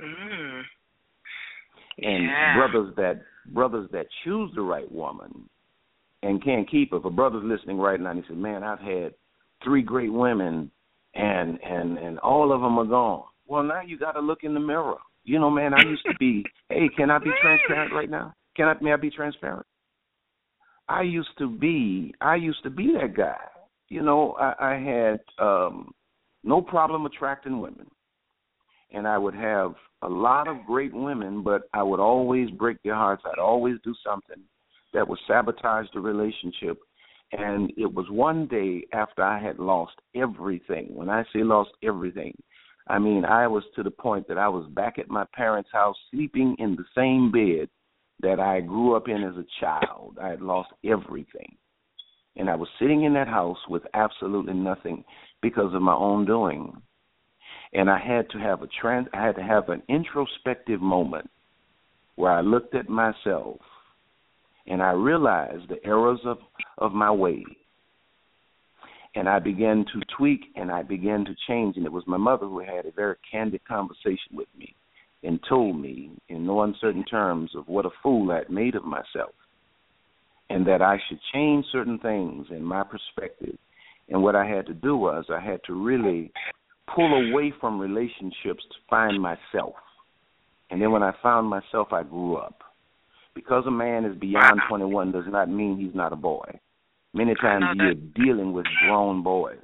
[0.00, 0.62] Mm.
[1.98, 2.56] And Yeah.
[2.56, 5.48] brothers that brothers that choose the right woman
[6.22, 6.98] and can't keep her.
[6.98, 9.14] If a brother's listening right now and he said, "Man, I've had
[9.62, 10.70] three great women,
[11.14, 14.54] and and and all of them are gone." Well, now you got to look in
[14.54, 14.96] the mirror.
[15.24, 16.44] You know, man, I used to be.
[16.68, 18.34] hey, can I be transparent right now?
[18.56, 18.74] Can I?
[18.80, 19.66] May I be transparent?
[20.88, 22.14] I used to be.
[22.20, 23.36] I used to be that guy.
[23.88, 25.92] You know, I, I had um
[26.44, 27.86] no problem attracting women,
[28.92, 32.94] and I would have a lot of great women, but I would always break their
[32.94, 33.22] hearts.
[33.24, 34.42] I'd always do something
[34.92, 36.78] that would sabotage the relationship.
[37.32, 40.94] And it was one day after I had lost everything.
[40.94, 42.36] When I say lost everything,
[42.88, 45.96] I mean I was to the point that I was back at my parents' house
[46.10, 47.70] sleeping in the same bed
[48.22, 50.18] that I grew up in as a child.
[50.22, 51.56] I had lost everything.
[52.36, 55.04] And I was sitting in that house with absolutely nothing
[55.42, 56.80] because of my own doing
[57.72, 61.30] and I had to have a trans I had to have an introspective moment
[62.16, 63.60] where I looked at myself
[64.66, 66.38] and I realized the errors of
[66.78, 67.44] of my ways.
[69.14, 72.46] And I began to tweak and I began to change and it was my mother
[72.46, 74.74] who had a very candid conversation with me
[75.22, 78.84] and told me in no uncertain terms of what a fool I had made of
[78.84, 79.34] myself
[80.50, 83.56] and that I should change certain things in my perspective.
[84.08, 86.32] And what I had to do was I had to really
[86.94, 89.74] pull away from relationships to find myself.
[90.70, 92.60] And then when I found myself, I grew up.
[93.34, 96.58] Because a man is beyond 21 does not mean he's not a boy.
[97.14, 99.56] Many times you're dealing with grown boys.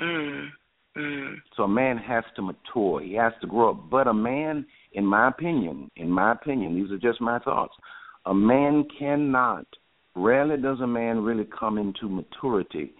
[0.00, 0.48] Mm.
[0.98, 1.36] Mm.
[1.56, 3.00] So a man has to mature.
[3.02, 3.90] He has to grow up.
[3.90, 7.74] But a man, in my opinion, in my opinion, these are just my thoughts.
[8.26, 9.66] A man cannot.
[10.14, 12.92] Rarely does a man really come into maturity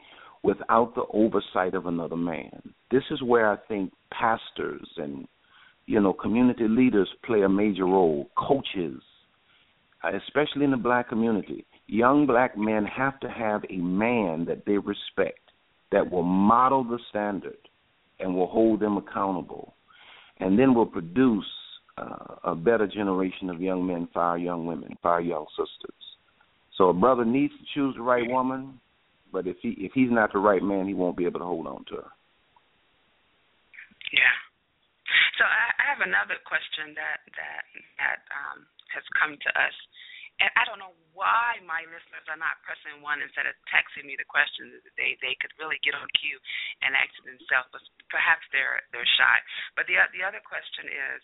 [0.42, 2.62] without the oversight of another man.
[2.90, 5.26] This is where I think pastors and
[5.86, 8.30] you know community leaders play a major role.
[8.36, 9.02] Coaches,
[10.04, 14.78] especially in the black community, young black men have to have a man that they
[14.78, 15.40] respect
[15.90, 17.58] that will model the standard
[18.20, 19.74] and will hold them accountable,
[20.40, 21.46] and then will produce
[21.96, 25.94] uh, a better generation of young men for our young women, for our young sisters.
[26.76, 28.80] So a brother needs to choose the right woman,
[29.32, 31.66] but if he if he's not the right man, he won't be able to hold
[31.66, 32.10] on to her.
[34.12, 34.36] Yeah.
[35.38, 37.64] So I, I have another question that that
[37.98, 39.74] that um, has come to us,
[40.38, 44.14] and I don't know why my listeners are not pressing one instead of texting me
[44.14, 44.78] the questions.
[44.94, 46.38] They they could really get on cue
[46.82, 49.36] and ask it themselves, but perhaps they're they're shy.
[49.74, 51.20] But the the other question is,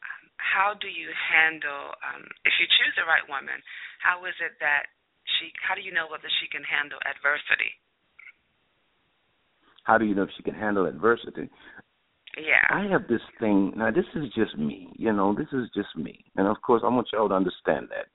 [0.00, 3.60] um, how do you handle um, if you choose the right woman?
[4.00, 4.88] How is it that
[5.36, 5.52] she?
[5.60, 7.76] How do you know whether she can handle adversity?
[9.84, 11.52] How do you know if she can handle adversity?
[12.40, 12.64] Yeah.
[12.70, 13.76] I have this thing.
[13.76, 14.88] Now, this is just me.
[14.96, 16.24] You know, this is just me.
[16.36, 18.08] And of course, I want y'all to understand that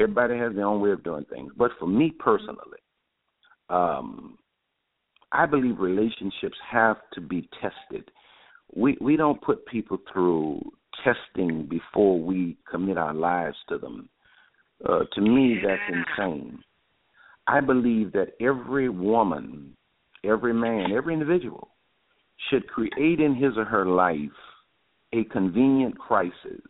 [0.00, 1.52] everybody has their own way of doing things.
[1.56, 2.78] But for me personally,
[3.68, 4.38] um,
[5.32, 8.10] I believe relationships have to be tested.
[8.74, 10.60] We we don't put people through
[11.04, 14.08] testing before we commit our lives to them.
[14.88, 16.58] Uh, to me, that's insane.
[17.46, 19.76] I believe that every woman,
[20.24, 21.68] every man, every individual
[22.48, 24.18] should create in his or her life
[25.12, 26.62] a convenient crisis.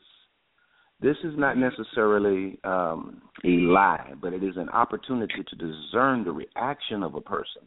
[1.03, 6.32] This is not necessarily um, a lie, but it is an opportunity to discern the
[6.32, 7.62] reaction of a person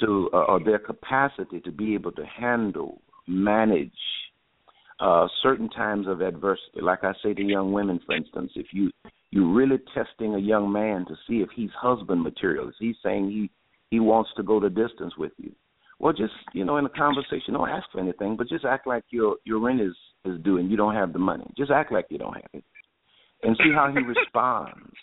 [0.00, 3.90] to uh, or their capacity to be able to handle, manage
[5.00, 6.82] uh, certain times of adversity.
[6.82, 8.90] Like I say to young women, for instance, if you
[9.30, 13.30] you're really testing a young man to see if he's husband material, is he saying
[13.30, 13.50] he
[13.90, 15.52] he wants to go the distance with you?
[15.98, 19.04] Well, just you know, in a conversation, don't ask for anything, but just act like
[19.10, 19.94] your your rent is
[20.26, 21.46] is and you don't have the money.
[21.56, 22.64] Just act like you don't have it,
[23.42, 24.94] and see how he responds.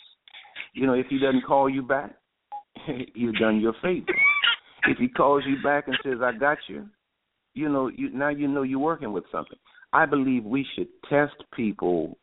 [0.73, 2.15] You know, if he doesn't call you back,
[3.15, 4.05] you've done your favor.
[4.87, 6.87] If he calls you back and says, "I got you,"
[7.53, 9.57] you know, you now you know you're working with something.
[9.93, 12.17] I believe we should test people.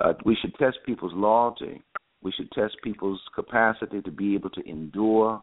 [0.00, 1.82] Uh, we should test people's loyalty.
[2.22, 5.40] We should test people's capacity to be able to endure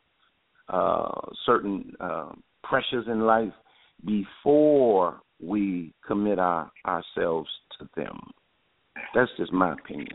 [0.68, 1.12] uh,
[1.46, 2.32] certain uh,
[2.64, 3.54] pressures in life
[4.06, 8.18] before we commit our, ourselves to them.
[9.14, 10.10] That's just my opinion.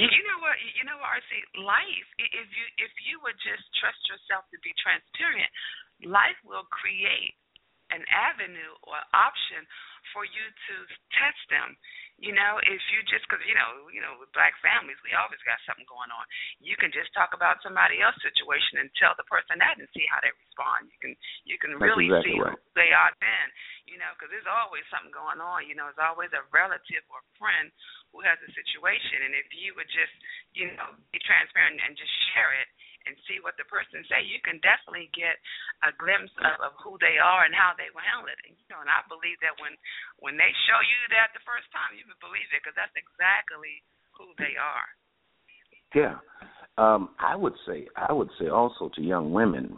[0.00, 0.56] You know what?
[0.72, 1.32] You know what, RC?
[1.68, 2.08] Life.
[2.16, 5.50] If you if you would just trust yourself to be transparent,
[6.08, 7.36] life will create
[7.92, 9.68] an avenue or option
[10.10, 10.74] for you to
[11.14, 11.78] test them.
[12.22, 15.42] You know, if you just because you know, you know, with black families, we always
[15.42, 16.22] got something going on.
[16.62, 20.06] You can just talk about somebody else's situation and tell the person that and see
[20.06, 20.86] how they respond.
[20.86, 22.54] You can you can That's really exactly see right.
[22.54, 23.46] who they are then.
[23.90, 25.66] You know, because there's always something going on.
[25.66, 27.74] You know, there's always a relative or friend
[28.14, 30.14] who has a situation, and if you would just
[30.54, 32.70] you know be transparent and just share it
[33.06, 35.38] and see what the person say, you can definitely get
[35.82, 38.38] a glimpse of, of who they are and how they will handle it.
[38.46, 39.74] And and I believe that when
[40.22, 43.82] when they show you that the first time, you can believe it because that's exactly
[44.16, 44.88] who they are.
[45.92, 46.16] Yeah.
[46.78, 49.76] Um, I would say I would say also to young women,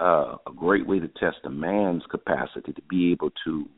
[0.00, 3.68] uh, a great way to test a man's capacity to be able to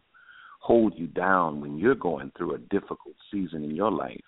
[0.61, 4.21] hold you down when you're going through a difficult season in your life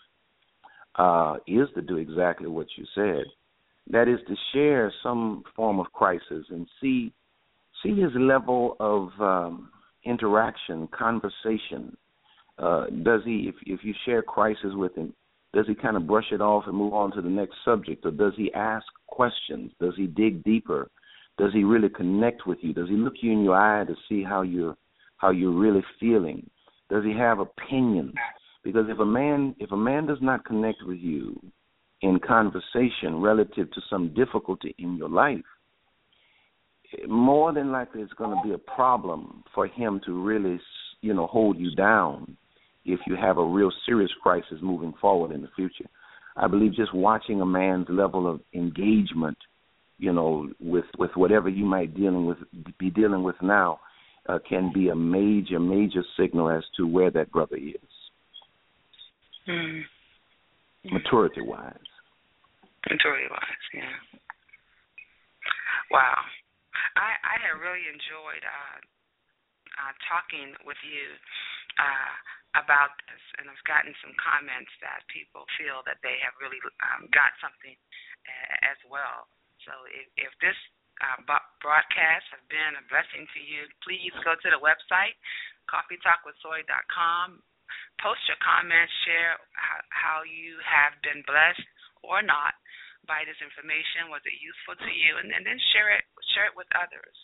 [0.97, 3.25] uh, is to do exactly what you said.
[3.91, 7.13] That is to share some form of crisis and see
[7.83, 9.71] see his level of um,
[10.05, 11.97] interaction, conversation.
[12.59, 15.13] Uh, does he, if if you share crisis with him,
[15.53, 18.11] does he kind of brush it off and move on to the next subject, or
[18.11, 19.73] does he ask questions?
[19.81, 20.91] Does he dig deeper?
[21.39, 22.73] Does he really connect with you?
[22.73, 24.77] Does he look you in your eye to see how you're
[25.17, 26.49] how you're really feeling?
[26.91, 28.15] Does he have opinions?
[28.65, 31.41] Because if a man if a man does not connect with you
[32.03, 35.45] in conversation relative to some difficulty in your life,
[37.09, 40.61] more than likely it's going to be a problem for him to really,
[41.01, 42.37] you know, hold you down
[42.85, 45.87] if you have a real serious crisis moving forward in the future.
[46.37, 49.37] I believe just watching a man's level of engagement,
[49.99, 52.39] you know, with with whatever you might dealing with
[52.79, 53.81] be dealing with now,
[54.29, 57.77] uh, can be a major major signal as to where that brother is,
[59.49, 59.85] Mm.
[60.85, 61.75] maturity wise.
[62.91, 63.41] Maturity wise,
[63.75, 63.95] yeah.
[65.91, 66.25] Wow.
[66.97, 68.79] I I have really enjoyed uh,
[69.81, 71.07] uh, talking with you
[71.79, 72.15] uh,
[72.61, 76.61] about this, and I've gotten some comments that people feel that they have really
[76.93, 77.77] um, got something
[78.29, 79.31] uh, as well.
[79.65, 80.59] So if, if this
[81.01, 81.23] uh,
[81.63, 85.17] broadcast has been a blessing to you, please go to the website
[85.71, 87.41] coffeetalkwithzoe.com.
[88.03, 89.39] Post your comments, share
[89.95, 91.63] how you have been blessed
[92.03, 92.59] or not
[93.07, 94.11] by this information.
[94.13, 95.19] Was it useful to you?
[95.19, 97.17] And, and then share it share it with others.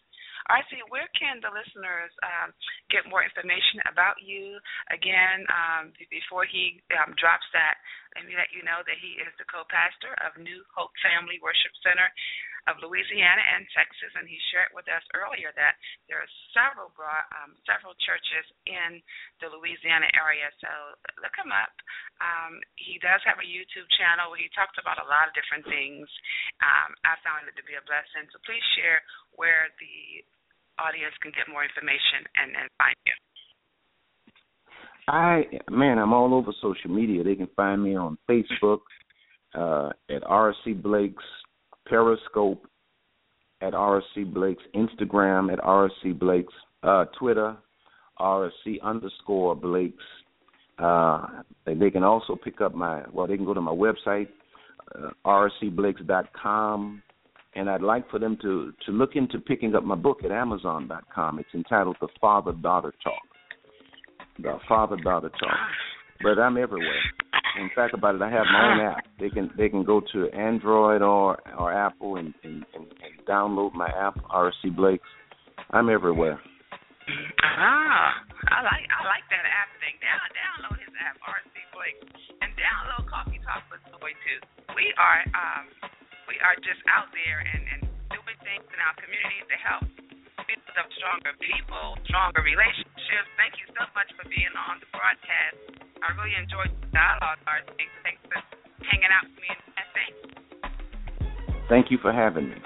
[0.47, 2.55] RC, where can the listeners um,
[2.89, 4.62] get more information about you?
[4.95, 7.76] Again, um, before he um, drops that,
[8.16, 11.74] let me let you know that he is the co-pastor of New Hope Family Worship
[11.84, 12.09] Center
[12.68, 17.24] of Louisiana and Texas, and he shared with us earlier that there are several broad,
[17.32, 19.01] um, several churches in
[19.41, 20.53] the Louisiana area.
[20.61, 20.68] So
[21.24, 21.72] look him up.
[22.20, 25.64] Um, he does have a YouTube channel where he talks about a lot of different
[25.64, 26.05] things.
[26.61, 28.28] Um, I found it to be a blessing.
[28.28, 29.01] So please share
[29.39, 30.26] where the
[30.82, 33.16] audience can get more information and, and find you.
[35.09, 37.24] I man, I'm all over social media.
[37.24, 38.84] They can find me on Facebook
[39.55, 41.24] uh, at RC Blakes,
[41.86, 42.66] Periscope
[43.62, 47.57] at RC Blakes, Instagram at RC Blakes, uh, Twitter
[48.20, 50.05] RC underscore Blakes.
[50.78, 51.26] Uh,
[51.66, 53.26] they can also pick up my well.
[53.26, 54.28] They can go to my website
[54.95, 57.03] uh, rcblakes.com,
[57.55, 61.38] and I'd like for them to to look into picking up my book at Amazon.com.
[61.38, 63.22] It's entitled The Father Daughter Talk
[64.38, 65.59] the father daughter talk.
[66.22, 67.03] But I'm everywhere.
[67.61, 69.05] In fact, about it, I have my own app.
[69.18, 73.74] They can they can go to Android or or Apple and and, and, and download
[73.74, 75.07] my app, RC Blakes.
[75.70, 76.40] I'm everywhere.
[77.42, 78.14] Ah,
[78.51, 79.94] I like I like that app thing.
[80.03, 81.99] Down download his app, RC Blake,
[82.42, 84.38] and download Coffee Talk with Zoe too.
[84.74, 85.66] We are um
[86.29, 87.81] we are just out there and and
[88.12, 89.85] doing things in our community to help
[90.45, 93.29] build up stronger people, stronger relationships.
[93.41, 95.57] Thank you so much for being on the broadcast.
[96.05, 97.68] I really enjoyed the dialogue, RC.
[97.76, 98.41] Thanks thanks for
[98.85, 100.16] hanging out with me and thanks.
[101.72, 102.61] Thank you for having me.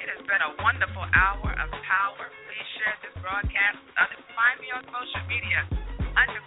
[0.00, 2.24] It has been a wonderful hour of power.
[2.48, 4.24] Please share this broadcast with others.
[4.32, 5.68] Find me on social media
[6.16, 6.40] under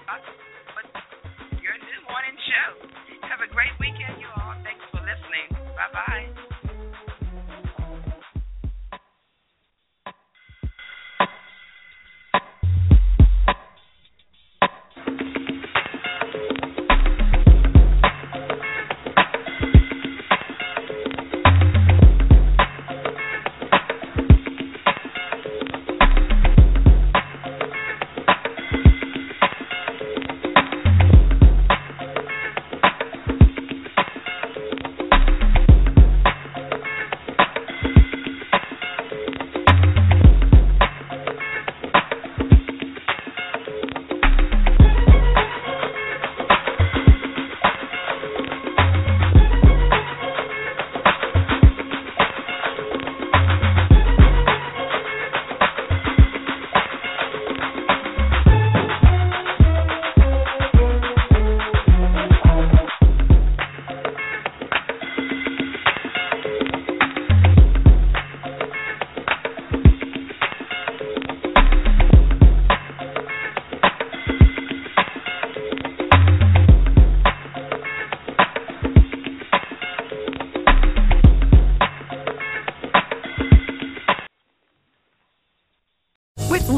[1.61, 2.69] your new morning show.
[3.29, 4.40] Have a great weekend, you all.
[5.81, 6.10] Bye bye.